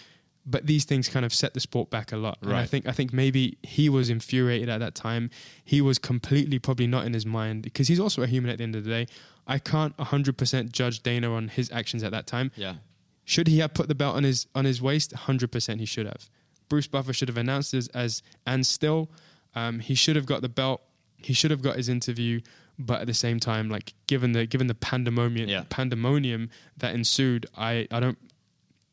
[0.49, 2.37] but these things kind of set the sport back a lot.
[2.41, 5.29] And I think I think maybe he was infuriated at that time.
[5.65, 8.63] He was completely probably not in his mind because he's also a human at the
[8.63, 9.07] end of the day.
[9.45, 12.51] I can't 100% judge Dana on his actions at that time.
[12.55, 12.75] Yeah.
[13.25, 15.13] Should he have put the belt on his on his waist?
[15.13, 16.29] 100% he should have.
[16.69, 19.09] Bruce Buffer should have announced this as and still
[19.55, 20.81] um, he should have got the belt.
[21.17, 22.41] He should have got his interview,
[22.77, 25.63] but at the same time, like given the given the pandemonium Yeah.
[25.69, 28.17] pandemonium that ensued, I I don't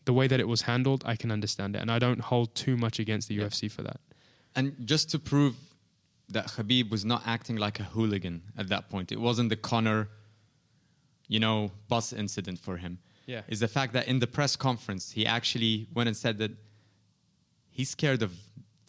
[0.04, 2.76] the way that it was handled, I can understand it, and I don't hold too
[2.76, 3.44] much against the Yeah.
[3.44, 4.00] UFC for that.
[4.54, 5.56] And just to prove
[6.28, 10.08] that Khabib was not acting like a hooligan at that point, it wasn't the Conor,
[11.28, 12.98] you know, bus incident for him.
[13.26, 13.42] Yeah.
[13.48, 16.50] Is the fact that in the press conference, he actually went and said that
[17.70, 18.32] he's scared of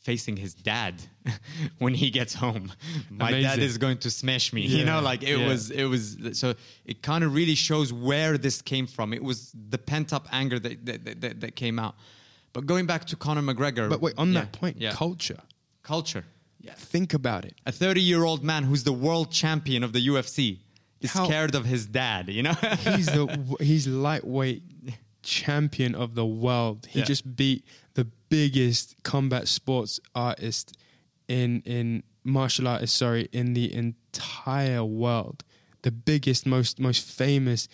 [0.05, 0.93] facing his dad
[1.79, 2.71] when he gets home.
[3.09, 4.61] My dad is going to smash me.
[4.61, 5.47] You know, like it Yeah.
[5.47, 6.53] was, it was, so
[6.85, 9.13] it kind of really shows where this came from.
[9.13, 11.95] It was the pent up anger that, that, that, that came out.
[12.53, 13.89] But going back to Conor McGregor.
[13.89, 14.91] But wait, on Yeah, that point, yeah.
[14.93, 15.39] culture.
[15.83, 16.23] culture.
[16.77, 17.55] Think about it.
[17.65, 20.59] A 30 year old man who's the world champion of the UFC
[21.01, 22.53] is How- scared of his dad, you know?
[22.95, 23.25] He's the
[23.59, 24.63] he's lightweight
[25.25, 26.87] champion of the world.
[26.89, 27.05] He Yeah.
[27.05, 27.65] just beat
[27.95, 30.77] the biggest combat sports artist
[31.27, 35.43] in in martial artist, sorry, in the entire world.
[35.81, 37.67] The biggest, most most famous,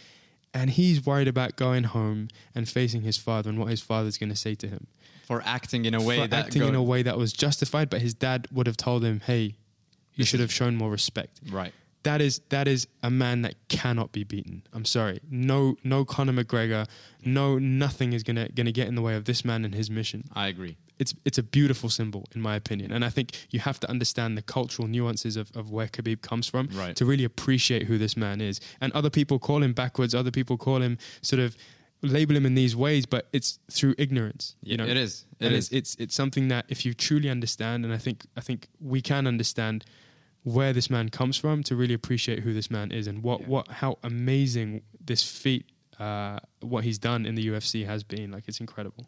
[0.54, 4.30] and he's worried about going home and facing his father and what his father's going
[4.32, 4.88] to say to him.
[5.24, 6.46] For acting in a way For that.
[6.48, 9.22] acting go- in a way that was justified, but his dad would have told him,
[9.22, 9.56] "Hey,
[10.16, 11.74] you should have shown more respect." Right.
[12.04, 14.64] That is that is a man that cannot be beaten.
[14.74, 15.20] I'm sorry.
[15.30, 16.88] No no Conor McGregor,
[17.24, 20.24] no nothing is gonna gonna get in the way of this man and his mission.
[20.34, 20.78] I agree.
[21.00, 22.92] It's it's a beautiful symbol in my opinion.
[22.92, 26.48] And I think you have to understand the cultural nuances of, of where Khabib comes
[26.48, 26.96] from Right.
[26.96, 28.60] to really appreciate who this man is.
[28.80, 31.56] And other people call him backwards, other people call him sort of
[32.04, 34.56] label him in these ways, but it's through ignorance.
[34.64, 34.86] You know?
[34.86, 35.26] it is.
[35.40, 35.68] It and is.
[35.68, 39.02] It's, it's it's something that if you truly understand, and I think I think we
[39.02, 39.86] can understand
[40.44, 43.48] where this man comes from to really appreciate who this man is and what Yeah.
[43.48, 45.66] what how amazing this feat
[46.00, 49.06] uh, what he's done in the UFC has been like it's incredible.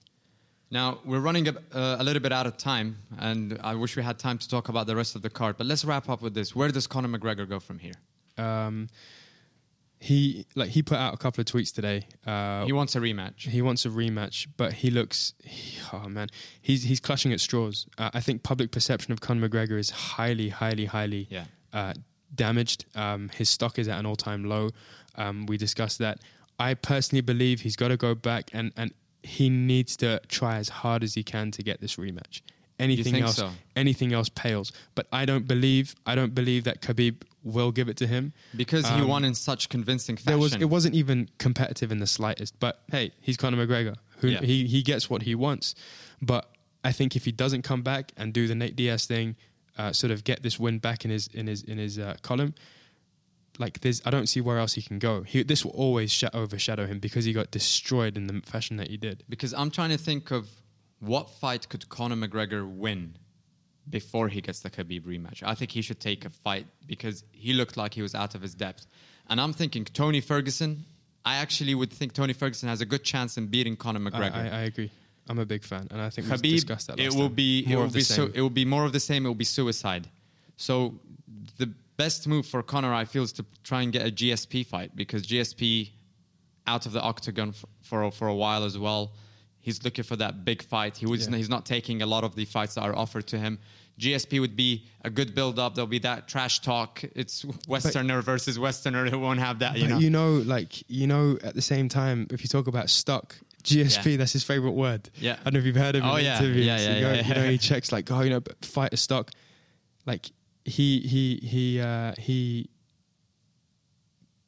[0.69, 4.01] Now, we're running a, uh, a little bit out of time, and I wish we
[4.01, 6.33] had time to talk about the rest of the card, but let's wrap up with
[6.33, 6.55] this.
[6.55, 7.93] Where does Conor McGregor go from here?
[8.39, 8.89] Um,
[10.03, 12.07] he like he put out a couple of tweets today.
[12.25, 13.47] Uh, He wants a rematch.
[13.47, 15.33] He wants a rematch, but he looks.
[15.43, 16.27] He, oh man,
[16.61, 17.87] he's he's clutching at straws.
[17.97, 21.45] Uh, I think public perception of Conor McGregor is highly, highly, highly Yeah.
[21.71, 21.93] uh,
[22.35, 22.85] damaged.
[22.95, 24.71] Um, his stock is at an all-time low.
[25.15, 26.19] Um, we discussed that.
[26.59, 28.93] I personally believe he's got to go back and and
[29.23, 32.41] he needs to try as hard as he can to get this rematch.
[32.77, 33.51] Anything else, so?
[33.77, 34.73] anything else pales.
[34.95, 38.87] But I don't believe, I don't believe that Khabib will give it to him Because
[38.87, 40.27] he Um, won in such convincing fashion.
[40.27, 42.57] there was it wasn't even competitive in the slightest.
[42.59, 43.95] But hey, he's Conor McGregor.
[44.19, 44.41] Who Yeah.
[44.41, 45.75] he he gets what he wants.
[46.21, 46.49] But
[46.83, 49.35] I think if he doesn't come back and do the Nate Diaz thing,
[49.77, 52.53] uh, sort of get this win back in his in his in his uh, column,
[53.59, 55.23] like there's I don't see where else he can go.
[55.23, 58.89] He, this will always sh- overshadow him because he got destroyed in the fashion that
[58.89, 59.23] he did.
[59.29, 60.47] Because I'm trying to think of
[60.99, 63.17] what fight could Conor McGregor win
[63.89, 65.43] before he gets the Khabib rematch.
[65.43, 68.41] I think he should take a fight because he looked like he was out of
[68.41, 68.85] his depth.
[69.29, 70.85] And I'm thinking Tony Ferguson.
[71.25, 74.35] I actually would think Tony Ferguson has a good chance in beating Conor McGregor.
[74.35, 74.91] I, I agree.
[75.29, 76.99] I'm a big fan, and I think we Khabib, discussed that.
[76.99, 77.35] Last it will time.
[77.35, 79.25] be it will be so, it will be more of the same.
[79.25, 80.09] It will be suicide.
[80.57, 80.95] So
[81.57, 84.95] the best move for Conor, I feel, is to try and get a GSP fight
[84.95, 85.91] because GSP
[86.67, 89.13] out of the octagon for for, for a while as well.
[89.63, 90.97] He's looking for that big fight.
[90.97, 91.37] He was Yeah.
[91.37, 93.57] he's not taking a lot of the fights that are offered to him.
[93.99, 95.73] GSP would be a good build up.
[95.75, 97.03] There'll be that trash talk.
[97.15, 99.05] It's Westerner versus Westerner.
[99.13, 99.77] It won't have that?
[99.77, 99.97] You know.
[99.99, 104.11] you know, like you know, at the same time, if you talk about stock, GSP,
[104.11, 104.17] Yeah.
[104.17, 105.09] that's his favorite word.
[105.15, 105.37] Yeah.
[105.39, 106.39] I don't know if you've heard of him Oh, in yeah.
[106.41, 106.65] interviews.
[106.65, 108.93] Yeah, yeah, you, go- yeah, you know, he checks like, oh, you know, but fight
[108.93, 109.31] a stock.
[110.05, 110.29] Like
[110.65, 112.69] he he he uh, he.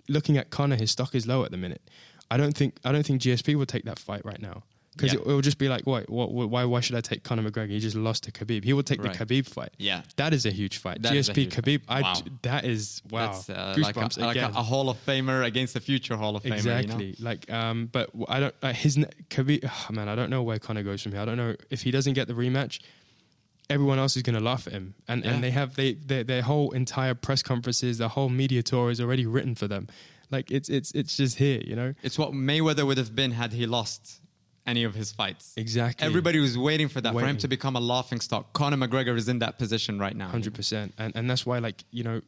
[0.07, 1.81] Looking at Conor, his stock is low at the minute.
[2.29, 4.63] I don't think I don't think GSP will take that fight right now
[4.95, 5.19] because Yeah.
[5.19, 7.49] it, it will just be like, wait, what, what, why why should I take Conor
[7.49, 7.69] McGregor?
[7.69, 8.63] He just lost to Khabib.
[8.63, 9.17] He would take Right.
[9.17, 9.69] the Khabib fight.
[9.77, 10.01] Yeah.
[10.15, 11.01] that is a huge fight.
[11.01, 11.97] That GSP huge Khabib, fight.
[11.97, 12.21] I Wow.
[12.43, 13.25] that is wow.
[13.31, 16.43] That's uh, like, a, like a, a Hall of Famer against a future Hall of
[16.43, 16.53] Famer.
[16.53, 17.05] Exactly.
[17.07, 17.29] You know?
[17.29, 18.55] Like, um, but I don't.
[18.61, 18.97] Uh, his
[19.29, 21.21] Khabib, oh, man, I don't know where Conor goes from here.
[21.21, 22.79] I don't know if he doesn't get the rematch.
[23.67, 25.31] Everyone else is going to laugh at him, and Yeah.
[25.31, 29.01] and they have they their, their whole entire press conferences, the whole media tour is
[29.01, 29.87] already written for them.
[30.29, 31.95] Like it's it's it's just here, you know.
[32.03, 34.21] It's what Mayweather would have been had he lost
[34.65, 35.53] any of his fights.
[35.57, 36.05] Exactly.
[36.05, 38.53] Everybody was waiting for that, for him to become a laughing stock.
[38.53, 40.27] Conor McGregor is in that position right now.
[40.27, 42.21] hundred percent, and and that's why like you know,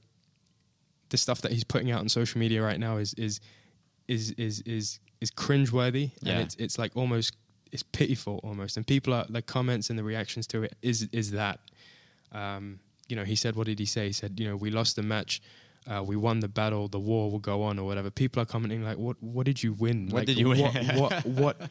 [1.09, 3.39] the stuff that he's putting out on social media right now is is
[4.07, 6.33] is is is is cringeworthy, Yeah.
[6.33, 7.35] and it's it's like almost
[7.71, 11.31] it's pitiful almost, and people are the comments and the reactions to it is is
[11.31, 11.59] that,
[12.31, 14.07] um, you know, he said what did he say?
[14.07, 15.41] He said you know we lost the match.
[15.89, 16.89] Uh, we won the battle.
[16.89, 18.11] The war will go on, or whatever.
[18.11, 19.15] People are commenting like, "What?
[19.23, 20.07] What did you win?
[20.07, 21.25] What like, did you win?" What?
[21.25, 21.61] what, what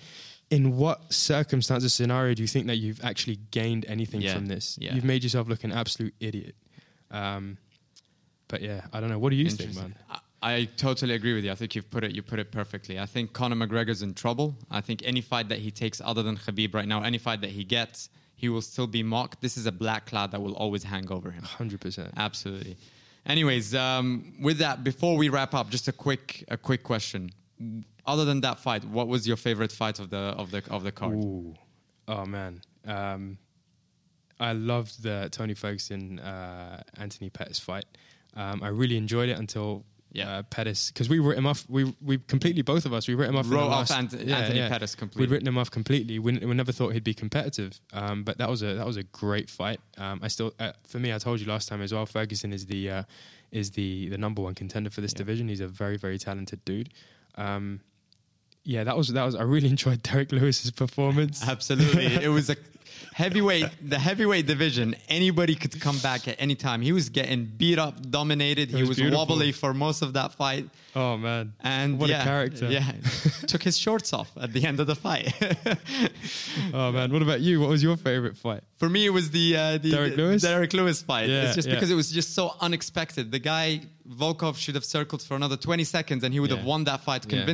[0.50, 4.78] in what circumstances, scenario do you think that you've actually gained anything Yeah, from this?
[4.80, 4.94] yeah.
[4.94, 6.54] You've made yourself look an absolute idiot.
[7.10, 7.58] Um,
[8.48, 9.18] but yeah, I don't know.
[9.18, 9.94] What do you think, man?
[10.10, 11.50] I, I totally agree with you.
[11.50, 12.98] I think you've put it you put it perfectly.
[13.00, 14.54] I think Conor McGregor's in trouble.
[14.70, 17.50] I think any fight that he takes other than Khabib right now, any fight that
[17.50, 19.40] he gets, he will still be mocked.
[19.40, 21.42] This is a black cloud that will always hang over him.
[21.42, 22.12] Hundred percent.
[22.16, 22.76] Absolutely.
[23.24, 27.30] Anyways, um, with that, before we wrap up, just a quick a quick question.
[28.06, 30.92] Other than that fight, what was your favorite fight of the of the of the
[30.92, 31.14] card?
[31.16, 31.54] Ooh,
[32.08, 33.38] oh man, um,
[34.38, 37.86] I loved the Tony Ferguson uh, Anthony Pettis fight.
[38.34, 40.30] Um, I really enjoyed it until Yeah.
[40.38, 41.64] uh, Pettis because we wrote him off.
[41.68, 43.50] We we completely both of us we wrote him off.
[43.50, 45.22] Wrote off last- Ant- Anthony Pettis completely.
[45.26, 46.18] We'd written him off completely.
[46.18, 47.80] We, we never thought he'd be competitive.
[47.92, 49.80] Um, but that was a that was a great fight.
[49.98, 52.04] Um, I still uh, for me, I told you last time as well.
[52.06, 53.02] Ferguson is the uh,
[53.52, 55.18] is the the number one contender for this Yeah.
[55.18, 55.48] division.
[55.48, 56.90] He's a very very talented dude.
[57.36, 57.80] Um,
[58.66, 59.34] yeah, that was that was.
[59.36, 61.46] I really enjoyed Derrick Lewis's performance.
[61.46, 62.06] Absolutely.
[62.06, 62.56] it was a
[63.14, 64.96] heavyweight, the heavyweight division.
[65.08, 66.82] Anybody could come back at any time.
[66.82, 68.70] He was getting beat up, dominated.
[68.70, 69.26] he was was beautiful.
[69.26, 70.68] wobbly for most of that fight.
[70.96, 71.52] Oh man!
[71.60, 72.68] And what yeah, a character!
[72.68, 72.90] Yeah.
[73.46, 75.32] Took his shorts off at the end of the fight.
[76.74, 77.12] Oh man!
[77.12, 77.60] What about you?
[77.60, 78.64] What was your favorite fight?
[78.78, 80.42] For me, it was the, uh, the Derrick Lewis?
[80.42, 81.28] Derrick Lewis fight.
[81.28, 81.74] Yeah, it's just yeah.
[81.74, 83.30] because it was just so unexpected.
[83.30, 86.84] The guy Volkov should have circled for another 20 seconds, and he would have won
[86.84, 87.44] that fight Yeah.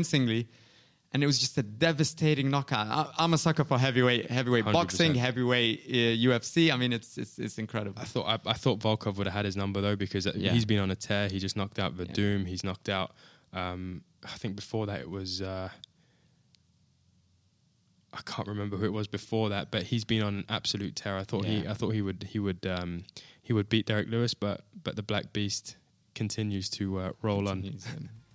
[1.14, 2.86] And it was just a devastating knockout.
[2.86, 4.72] I, I'm a sucker for heavyweight heavyweight 100%.
[4.72, 6.72] boxing, heavyweight uh, UFC.
[6.72, 8.00] I mean, it's it's, it's incredible.
[8.00, 10.52] I thought I, I thought Volkov would have had his number though because uh, Yeah.
[10.52, 11.28] he's been on a tear.
[11.28, 12.46] He just knocked out Werdum.
[12.46, 13.12] He's knocked out.
[13.52, 15.42] Um, I think before that it was.
[15.42, 15.68] Uh,
[18.14, 21.16] I can't remember who it was before that, but he's been on an absolute tear.
[21.16, 23.04] I thought he, I thought he would, he would, um,
[23.42, 25.76] he would beat Derrick Lewis, but but the Black Beast
[26.14, 27.62] continues to uh, roll on.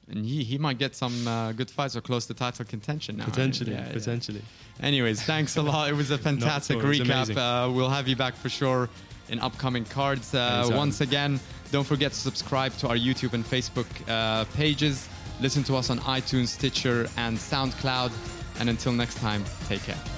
[0.09, 3.25] And he, he might get some uh, good fights or close to title contention now.
[3.25, 3.93] Potentially, Yeah, yeah.
[3.93, 4.41] potentially.
[4.81, 5.89] Anyways, thanks a lot.
[5.89, 6.77] It was a fantastic.
[6.77, 7.35] Recap.
[7.35, 8.89] Uh, we'll have you back for sure
[9.29, 10.33] in upcoming cards.
[10.33, 11.39] Uh, once again,
[11.71, 15.09] don't forget to subscribe to our YouTube and Facebook uh, pages.
[15.41, 18.11] Listen to us on iTunes, Stitcher, and SoundCloud.
[18.59, 20.16] And until next time, take care.